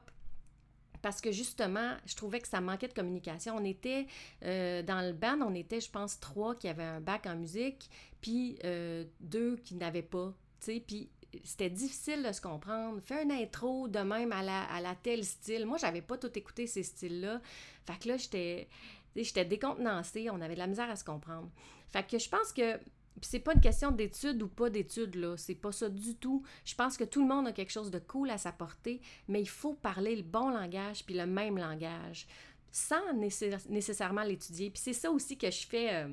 parce 1.01 1.19
que 1.19 1.31
justement, 1.31 1.95
je 2.05 2.15
trouvais 2.15 2.39
que 2.39 2.47
ça 2.47 2.61
manquait 2.61 2.87
de 2.87 2.93
communication. 2.93 3.55
On 3.57 3.65
était 3.65 4.05
euh, 4.43 4.83
dans 4.83 5.01
le 5.01 5.13
band, 5.13 5.39
on 5.41 5.55
était, 5.55 5.81
je 5.81 5.89
pense, 5.89 6.19
trois 6.19 6.55
qui 6.55 6.67
avaient 6.67 6.83
un 6.83 7.01
bac 7.01 7.25
en 7.25 7.35
musique, 7.35 7.89
puis 8.21 8.57
euh, 8.63 9.03
deux 9.19 9.57
qui 9.57 9.75
n'avaient 9.75 10.01
pas. 10.03 10.33
Puis 10.59 11.09
c'était 11.43 11.69
difficile 11.69 12.23
de 12.23 12.31
se 12.31 12.41
comprendre. 12.41 12.99
Fais 13.01 13.23
une 13.23 13.31
intro 13.31 13.87
de 13.87 13.99
même 13.99 14.31
à 14.31 14.43
la, 14.43 14.63
à 14.63 14.81
la 14.81 14.95
tel 14.95 15.23
style. 15.23 15.65
Moi, 15.65 15.77
j'avais 15.77 16.01
pas 16.01 16.17
tout 16.17 16.31
écouté 16.37 16.67
ces 16.67 16.83
styles-là. 16.83 17.41
Fait 17.85 17.99
que 17.99 18.09
là, 18.09 18.17
j'étais, 18.17 18.67
j'étais 19.15 19.45
décontenancée. 19.45 20.29
On 20.29 20.41
avait 20.41 20.55
de 20.55 20.59
la 20.59 20.67
misère 20.67 20.89
à 20.89 20.95
se 20.95 21.03
comprendre. 21.03 21.49
Fait 21.89 22.07
que 22.07 22.17
je 22.19 22.29
pense 22.29 22.51
que 22.53 22.79
c'est 23.21 23.39
pas 23.39 23.53
une 23.53 23.61
question 23.61 23.91
d'études 23.91 24.41
ou 24.41 24.47
pas 24.47 24.69
d'études, 24.69 25.15
là. 25.15 25.35
C'est 25.37 25.55
pas 25.55 25.71
ça 25.71 25.89
du 25.89 26.15
tout. 26.15 26.43
Je 26.65 26.75
pense 26.75 26.97
que 26.97 27.03
tout 27.03 27.21
le 27.21 27.27
monde 27.27 27.47
a 27.47 27.51
quelque 27.51 27.71
chose 27.71 27.91
de 27.91 27.99
cool 27.99 28.29
à 28.29 28.37
s'apporter, 28.37 29.01
mais 29.27 29.41
il 29.41 29.49
faut 29.49 29.73
parler 29.73 30.15
le 30.15 30.23
bon 30.23 30.49
langage 30.49 31.05
puis 31.05 31.15
le 31.15 31.25
même 31.25 31.57
langage 31.57 32.27
sans 32.71 33.13
nécessairement 33.13 34.23
l'étudier. 34.23 34.69
Puis 34.69 34.81
c'est 34.81 34.93
ça 34.93 35.11
aussi 35.11 35.37
que 35.37 35.51
je 35.51 35.67
fais. 35.67 35.93
Euh, 35.93 36.09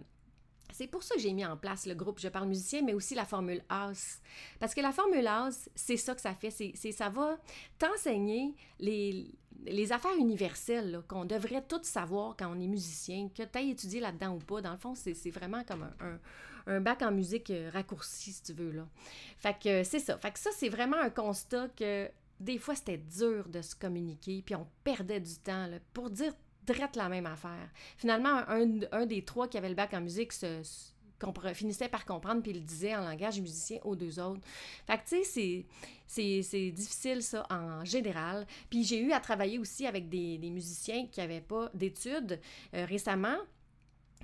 c'est 0.72 0.86
pour 0.86 1.02
ça 1.02 1.14
que 1.14 1.20
j'ai 1.20 1.32
mis 1.32 1.44
en 1.44 1.56
place 1.56 1.86
le 1.86 1.94
groupe 1.94 2.18
Je 2.18 2.28
parle 2.28 2.48
musicien, 2.48 2.82
mais 2.82 2.94
aussi 2.94 3.14
la 3.14 3.24
formule 3.24 3.62
AS. 3.68 4.20
Parce 4.58 4.74
que 4.74 4.80
la 4.80 4.92
formule 4.92 5.26
AS, 5.26 5.68
c'est 5.74 5.96
ça 5.96 6.14
que 6.14 6.20
ça 6.20 6.34
fait. 6.34 6.50
C'est, 6.50 6.92
ça 6.92 7.08
va 7.08 7.38
t'enseigner 7.78 8.54
les, 8.78 9.34
les 9.64 9.92
affaires 9.92 10.16
universelles 10.16 11.02
qu'on 11.08 11.24
devrait 11.24 11.64
toutes 11.66 11.84
savoir 11.84 12.36
quand 12.36 12.50
on 12.54 12.60
est 12.60 12.66
musicien, 12.66 13.28
que 13.28 13.42
tu 13.42 13.58
aies 13.58 13.68
étudié 13.70 14.00
là-dedans 14.00 14.34
ou 14.34 14.38
pas. 14.38 14.60
Dans 14.60 14.72
le 14.72 14.78
fond, 14.78 14.94
c'est, 14.94 15.30
vraiment 15.30 15.64
comme 15.64 15.88
un, 16.00 16.18
un, 16.66 16.80
bac 16.80 17.02
en 17.02 17.12
musique 17.12 17.50
euh, 17.50 17.70
raccourci, 17.72 18.32
si 18.32 18.42
tu 18.42 18.52
veux. 18.52 18.72
Là. 18.72 18.86
Fait 19.38 19.56
que 19.58 19.84
c'est 19.84 20.00
ça. 20.00 20.18
Fait 20.18 20.32
que 20.32 20.38
ça, 20.38 20.50
c'est 20.56 20.68
vraiment 20.68 20.98
un 20.98 21.10
constat 21.10 21.68
que 21.76 22.10
des 22.40 22.58
fois, 22.58 22.74
c'était 22.74 22.98
dur 22.98 23.48
de 23.48 23.62
se 23.62 23.74
communiquer, 23.74 24.42
puis 24.42 24.54
on 24.54 24.66
perdait 24.84 25.20
du 25.20 25.36
temps 25.38 25.68
pour 25.92 26.10
dire 26.10 26.32
drette 26.72 26.96
la 26.96 27.08
même 27.08 27.26
affaire. 27.26 27.70
Finalement, 27.96 28.42
un, 28.48 29.06
des 29.06 29.24
trois 29.24 29.48
qui 29.48 29.58
avait 29.58 29.68
le 29.68 29.74
bac 29.74 29.94
en 29.94 30.00
musique 30.00 30.32
se, 30.32 30.62
finissait 31.54 31.88
par 31.88 32.04
comprendre 32.04 32.42
puis 32.42 32.52
il 32.52 32.64
disait 32.64 32.94
en 32.94 33.02
langage 33.02 33.40
musicien 33.40 33.78
aux 33.84 33.96
deux 33.96 34.20
autres. 34.20 34.40
Fait 34.86 34.98
que, 34.98 35.08
tu 35.08 35.24
sais, 35.24 35.66
c'est, 36.06 36.70
difficile, 36.70 37.22
ça, 37.22 37.46
en 37.50 37.84
général. 37.84 38.46
Puis 38.70 38.84
j'ai 38.84 39.00
eu 39.00 39.12
à 39.12 39.20
travailler 39.20 39.58
aussi 39.58 39.86
avec 39.86 40.08
des, 40.08 40.38
musiciens 40.38 41.06
qui 41.06 41.20
n'avaient 41.20 41.40
pas 41.40 41.70
d'études 41.74 42.40
euh, 42.74 42.84
récemment. 42.84 43.38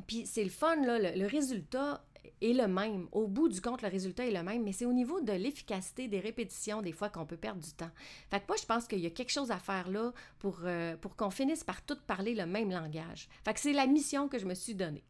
Puis 0.06 0.26
c'est 0.26 0.44
le 0.44 0.50
fun, 0.50 0.76
là, 0.76 0.98
le 0.98 1.26
résultat 1.26 2.04
est 2.40 2.52
le 2.52 2.66
même. 2.66 3.08
Au 3.12 3.26
bout 3.26 3.48
du 3.48 3.60
compte, 3.60 3.82
le 3.82 3.88
résultat 3.88 4.26
est 4.26 4.30
le 4.30 4.42
même, 4.42 4.62
mais 4.62 4.72
c'est 4.72 4.86
au 4.86 4.92
niveau 4.92 5.20
de 5.20 5.32
l'efficacité 5.32 6.08
des 6.08 6.20
répétitions, 6.20 6.82
des 6.82 6.92
fois, 6.92 7.08
qu'on 7.08 7.26
peut 7.26 7.36
perdre 7.36 7.62
du 7.62 7.72
temps. 7.72 7.90
Fait 8.30 8.40
que 8.40 8.44
moi, 8.48 8.56
je 8.60 8.66
pense 8.66 8.86
qu'il 8.86 9.00
y 9.00 9.06
a 9.06 9.10
quelque 9.10 9.32
chose 9.32 9.50
à 9.50 9.58
faire 9.58 9.90
là 9.90 10.12
pour, 10.38 10.60
euh, 10.64 10.96
pour 10.96 11.16
qu'on 11.16 11.30
finisse 11.30 11.64
par 11.64 11.84
toutes 11.84 12.02
parler 12.02 12.34
le 12.34 12.46
même 12.46 12.70
langage. 12.70 13.28
Fait 13.44 13.54
que 13.54 13.60
c'est 13.60 13.72
la 13.72 13.86
mission 13.86 14.28
que 14.28 14.38
je 14.38 14.46
me 14.46 14.54
suis 14.54 14.74
donnée. 14.74 15.04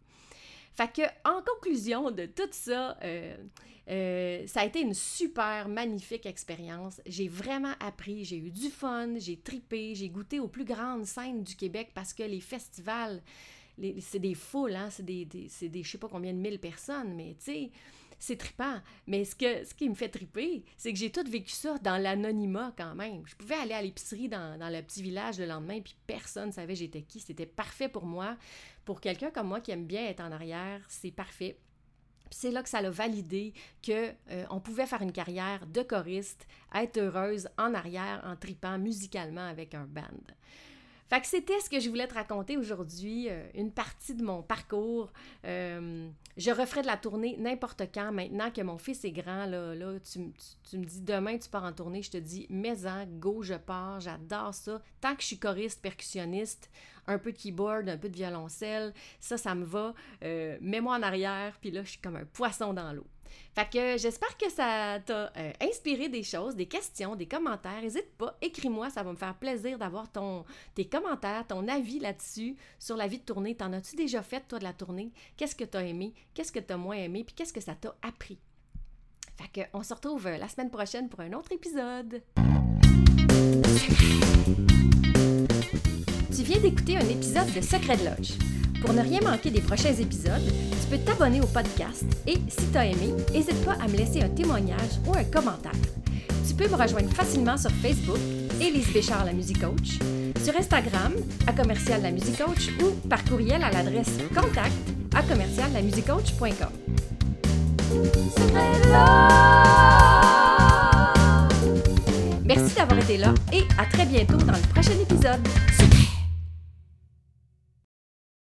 Fait 0.75 0.93
que, 0.93 1.03
en 1.25 1.41
conclusion 1.43 2.11
de 2.11 2.27
tout 2.27 2.49
ça, 2.51 2.99
euh, 3.03 3.37
euh, 3.89 4.47
ça 4.47 4.63
a 4.63 4.65
été 4.65 4.81
une 4.81 4.95
super 4.95 5.69
magnifique 5.69 6.27
expérience. 6.27 7.01
J'ai 7.07 7.29
vraiment 7.29 7.75
appris, 7.81 8.25
j'ai 8.25 8.39
eu 8.39 8.51
du 8.51 8.71
fun, 8.71 9.15
j'ai 9.19 9.37
tripé, 9.37 9.95
j'ai 9.95 10.09
goûté 10.09 10.41
aux 10.41 10.49
plus 10.49 10.65
grandes 10.65 11.05
scènes 11.05 11.45
du 11.45 11.55
Québec 11.55 11.91
parce 11.95 12.13
que 12.13 12.25
les 12.25 12.41
festivals, 12.41 13.23
c'est 14.01 14.19
des 14.19 14.35
foules, 14.35 14.75
hein, 14.75 14.89
c'est 14.91 15.05
des, 15.05 15.25
des, 15.25 15.49
des 15.69 15.83
je 15.83 15.91
sais 15.91 15.99
pas 15.99 16.09
combien 16.09 16.33
de 16.33 16.39
mille 16.39 16.59
personnes, 16.59 17.15
mais 17.15 17.35
tu 17.39 17.45
sais, 17.45 17.71
c'est 18.19 18.37
trippant. 18.37 18.81
Mais 19.07 19.25
ce, 19.25 19.35
que, 19.35 19.65
ce 19.65 19.75
qui 19.75 19.89
me 19.89 19.95
fait 19.95 20.09
tripper, 20.09 20.65
c'est 20.77 20.93
que 20.93 20.99
j'ai 20.99 21.11
tout 21.11 21.29
vécu 21.29 21.51
ça 21.51 21.77
dans 21.79 22.01
l'anonymat 22.01 22.73
quand 22.77 22.95
même. 22.95 23.23
Je 23.27 23.35
pouvais 23.35 23.57
aller 23.57 23.75
à 23.75 23.83
l'épicerie 23.83 24.29
dans, 24.29 24.59
dans, 24.59 24.69
le 24.69 24.83
petit 24.83 25.03
village 25.03 25.39
le 25.39 25.47
lendemain, 25.47 25.81
puis 25.81 25.95
personne 26.07 26.49
ne 26.49 26.53
savait 26.53 26.75
j'étais 26.75 27.03
qui. 27.03 27.21
C'était 27.21 27.47
parfait 27.47 27.89
pour 27.89 28.07
moi. 28.07 28.37
Pour 28.85 29.01
quelqu'un 29.01 29.31
comme 29.31 29.49
moi 29.49 29.61
qui 29.61 29.71
aime 29.71 29.87
bien 29.87 30.07
être 30.07 30.21
en 30.21 30.33
arrière, 30.33 30.81
c'est 30.89 31.11
parfait. 31.11 31.59
c'est 32.31 32.51
là 32.51 32.63
que 32.63 32.69
ça 32.69 32.83
l'a 32.83 32.91
validé 32.91 33.53
que 33.83 34.11
euh, 34.31 34.45
on 34.51 34.61
pouvait 34.61 34.87
faire 34.87 35.03
une 35.03 35.13
carrière 35.13 35.67
de 35.67 35.83
choriste, 35.83 36.47
être 36.75 36.99
heureuse 36.99 37.49
en 37.59 37.75
arrière, 37.75 38.23
en 38.25 38.37
tripant 38.37 38.79
musicalement 38.79 39.47
avec 39.47 39.75
un 39.75 39.87
band. 39.87 40.35
Fait 41.09 41.21
que 41.21 41.27
c'était 41.27 41.61
ce 41.61 41.69
que 41.69 41.81
je 41.81 41.89
voulais 41.89 42.07
te 42.07 42.15
raconter 42.15 42.57
aujourd'hui, 42.57 43.29
euh, 43.29 43.47
une 43.55 43.71
partie 43.71 44.15
de 44.15 44.25
mon 44.25 44.43
parcours. 44.43 45.13
Euh, 45.45 46.09
je 46.37 46.51
referai 46.51 46.81
de 46.81 46.87
la 46.87 46.97
tournée 46.97 47.37
n'importe 47.39 47.83
quand. 47.93 48.11
Maintenant 48.11 48.51
que 48.51 48.63
mon 48.63 48.79
fils 48.79 49.05
est 49.05 49.13
grand, 49.13 49.47
là, 49.47 49.75
là 49.75 49.99
tu, 50.01 50.19
me 50.79 50.85
dis 50.85 51.03
demain 51.03 51.37
tu 51.39 51.49
pars 51.49 51.65
en 51.65 51.73
tournée, 51.73 52.03
je 52.03 52.11
te 52.11 52.17
dis 52.17 52.47
mais 52.49 52.87
en 52.87 53.05
go, 53.07 53.43
je 53.43 53.55
pars, 53.55 54.01
j'adore 54.01 54.55
ça. 54.55 54.81
Tant 55.01 55.15
que 55.15 55.21
je 55.21 55.27
suis 55.27 55.39
choriste, 55.39 55.83
percussionniste, 55.83 56.71
un 57.07 57.19
peu 57.19 57.33
de 57.33 57.39
keyboard, 57.39 57.89
un 57.89 57.99
peu 57.99 58.09
de 58.09 58.17
violoncelle, 58.17 58.95
ça, 59.21 59.37
ça 59.37 59.55
me 59.55 59.65
va. 59.65 59.95
Euh, 60.23 60.57
mets-moi 60.61 60.97
en 60.97 61.03
arrière, 61.03 61.59
puis 61.61 61.71
là, 61.71 61.83
je 61.85 61.91
suis 61.91 62.01
comme 62.01 62.17
un 62.17 62.25
poisson 62.25 62.73
dans 62.73 62.93
l'eau. 62.93 63.07
Fait 63.55 63.71
que 63.71 63.97
j'espère 63.99 64.37
que 64.37 64.51
ça 64.51 64.99
t'a 65.05 65.33
euh, 65.37 65.53
inspiré 65.61 66.09
des 66.09 66.23
choses, 66.23 66.57
des 66.57 66.67
questions, 66.67 67.15
des 67.15 67.27
commentaires. 67.27 67.81
N'hésite 67.83 68.11
pas, 68.19 68.37
écris-moi, 68.43 68.91
ça 68.91 69.03
va 69.03 69.13
me 69.13 69.17
faire 69.17 69.35
plaisir 69.35 69.79
d'avoir 69.79 70.11
ton, 70.11 70.45
tes 70.75 70.87
commentaires, 70.87 71.47
ton 71.47 71.69
avis 71.69 72.01
là-dessus 72.01 72.57
sur 72.79 72.97
la 72.97 73.07
vie 73.07 73.19
de 73.19 73.25
tournée. 73.25 73.55
T'en 73.55 73.73
as-tu 73.73 73.97
déjà 73.97 74.23
fait, 74.23 74.41
toi, 74.49 74.59
de 74.59 74.65
la 74.65 74.73
tournée? 74.73 75.13
Qu'est-ce 75.37 75.55
que 75.55 75.65
t'as 75.65 75.85
aimé? 75.85 76.15
Qu'est-ce 76.35 76.53
que 76.53 76.61
t'as 76.61 76.77
moins 76.77 76.97
aimé? 76.97 77.25
Puis 77.25 77.35
qu'est-ce 77.35 77.53
que 77.53 77.61
ça 77.61 77.75
t'a 77.75 77.95
appris? 78.03 78.39
Fait 79.37 79.49
que 79.49 79.67
on 79.73 79.83
se 79.83 79.95
retrouve 79.95 80.27
euh, 80.27 80.37
la 80.37 80.49
semaine 80.49 80.71
prochaine 80.71 81.09
pour 81.09 81.21
un 81.21 81.33
autre 81.33 81.53
épisode. 81.53 82.23
Tu 86.37 86.43
viens 86.43 86.61
d'écouter 86.61 86.97
un 86.97 87.09
épisode 87.09 87.53
de 87.53 87.61
Secret 87.61 87.97
de 87.97 88.05
Loge. 88.05 88.54
Pour 88.85 88.95
ne 88.95 89.01
rien 89.01 89.21
manquer 89.23 89.51
des 89.51 89.63
prochains 89.63 89.95
épisodes, 89.95 90.43
tu 90.45 90.87
peux 90.91 90.99
t'abonner 90.99 91.41
au 91.41 91.47
podcast 91.47 92.05
et, 92.27 92.35
si 92.49 92.67
tu 92.71 92.77
as 92.77 92.87
aimé, 92.87 93.15
n'hésite 93.33 93.65
pas 93.65 93.77
à 93.83 93.89
me 93.89 93.97
laisser 93.97 94.23
un 94.23 94.29
témoignage 94.29 95.01
ou 95.07 95.17
un 95.17 95.25
commentaire. 95.25 95.73
Tu 96.47 96.55
peux 96.55 96.69
me 96.69 96.77
rejoindre 96.77 97.11
facilement 97.15 97.57
sur 97.57 97.71
Facebook, 97.71 98.19
Élise 98.61 98.93
Béchard, 98.93 99.25
la 99.25 99.33
musique 99.33 99.61
coach, 99.61 99.99
sur 100.43 100.55
Instagram, 100.55 101.15
à 101.47 101.53
commercial 101.53 102.03
la 102.03 102.11
musique 102.11 102.37
coach 102.37 102.69
ou 102.83 102.91
par 103.09 103.25
courriel 103.25 103.63
à 103.65 103.71
l'adresse 103.71 104.19
contact 104.35 104.73
à 105.15 105.23
commercial 105.23 105.71
la 105.73 105.81
Merci 112.45 112.75
d'avoir 112.75 112.99
été 112.99 113.17
là 113.17 113.33
et 113.53 113.63
à 113.79 113.87
très 113.87 114.05
bientôt 114.05 114.37
dans 114.37 114.53
le 114.53 114.73
prochain 114.75 114.93
épisode. 115.01 115.41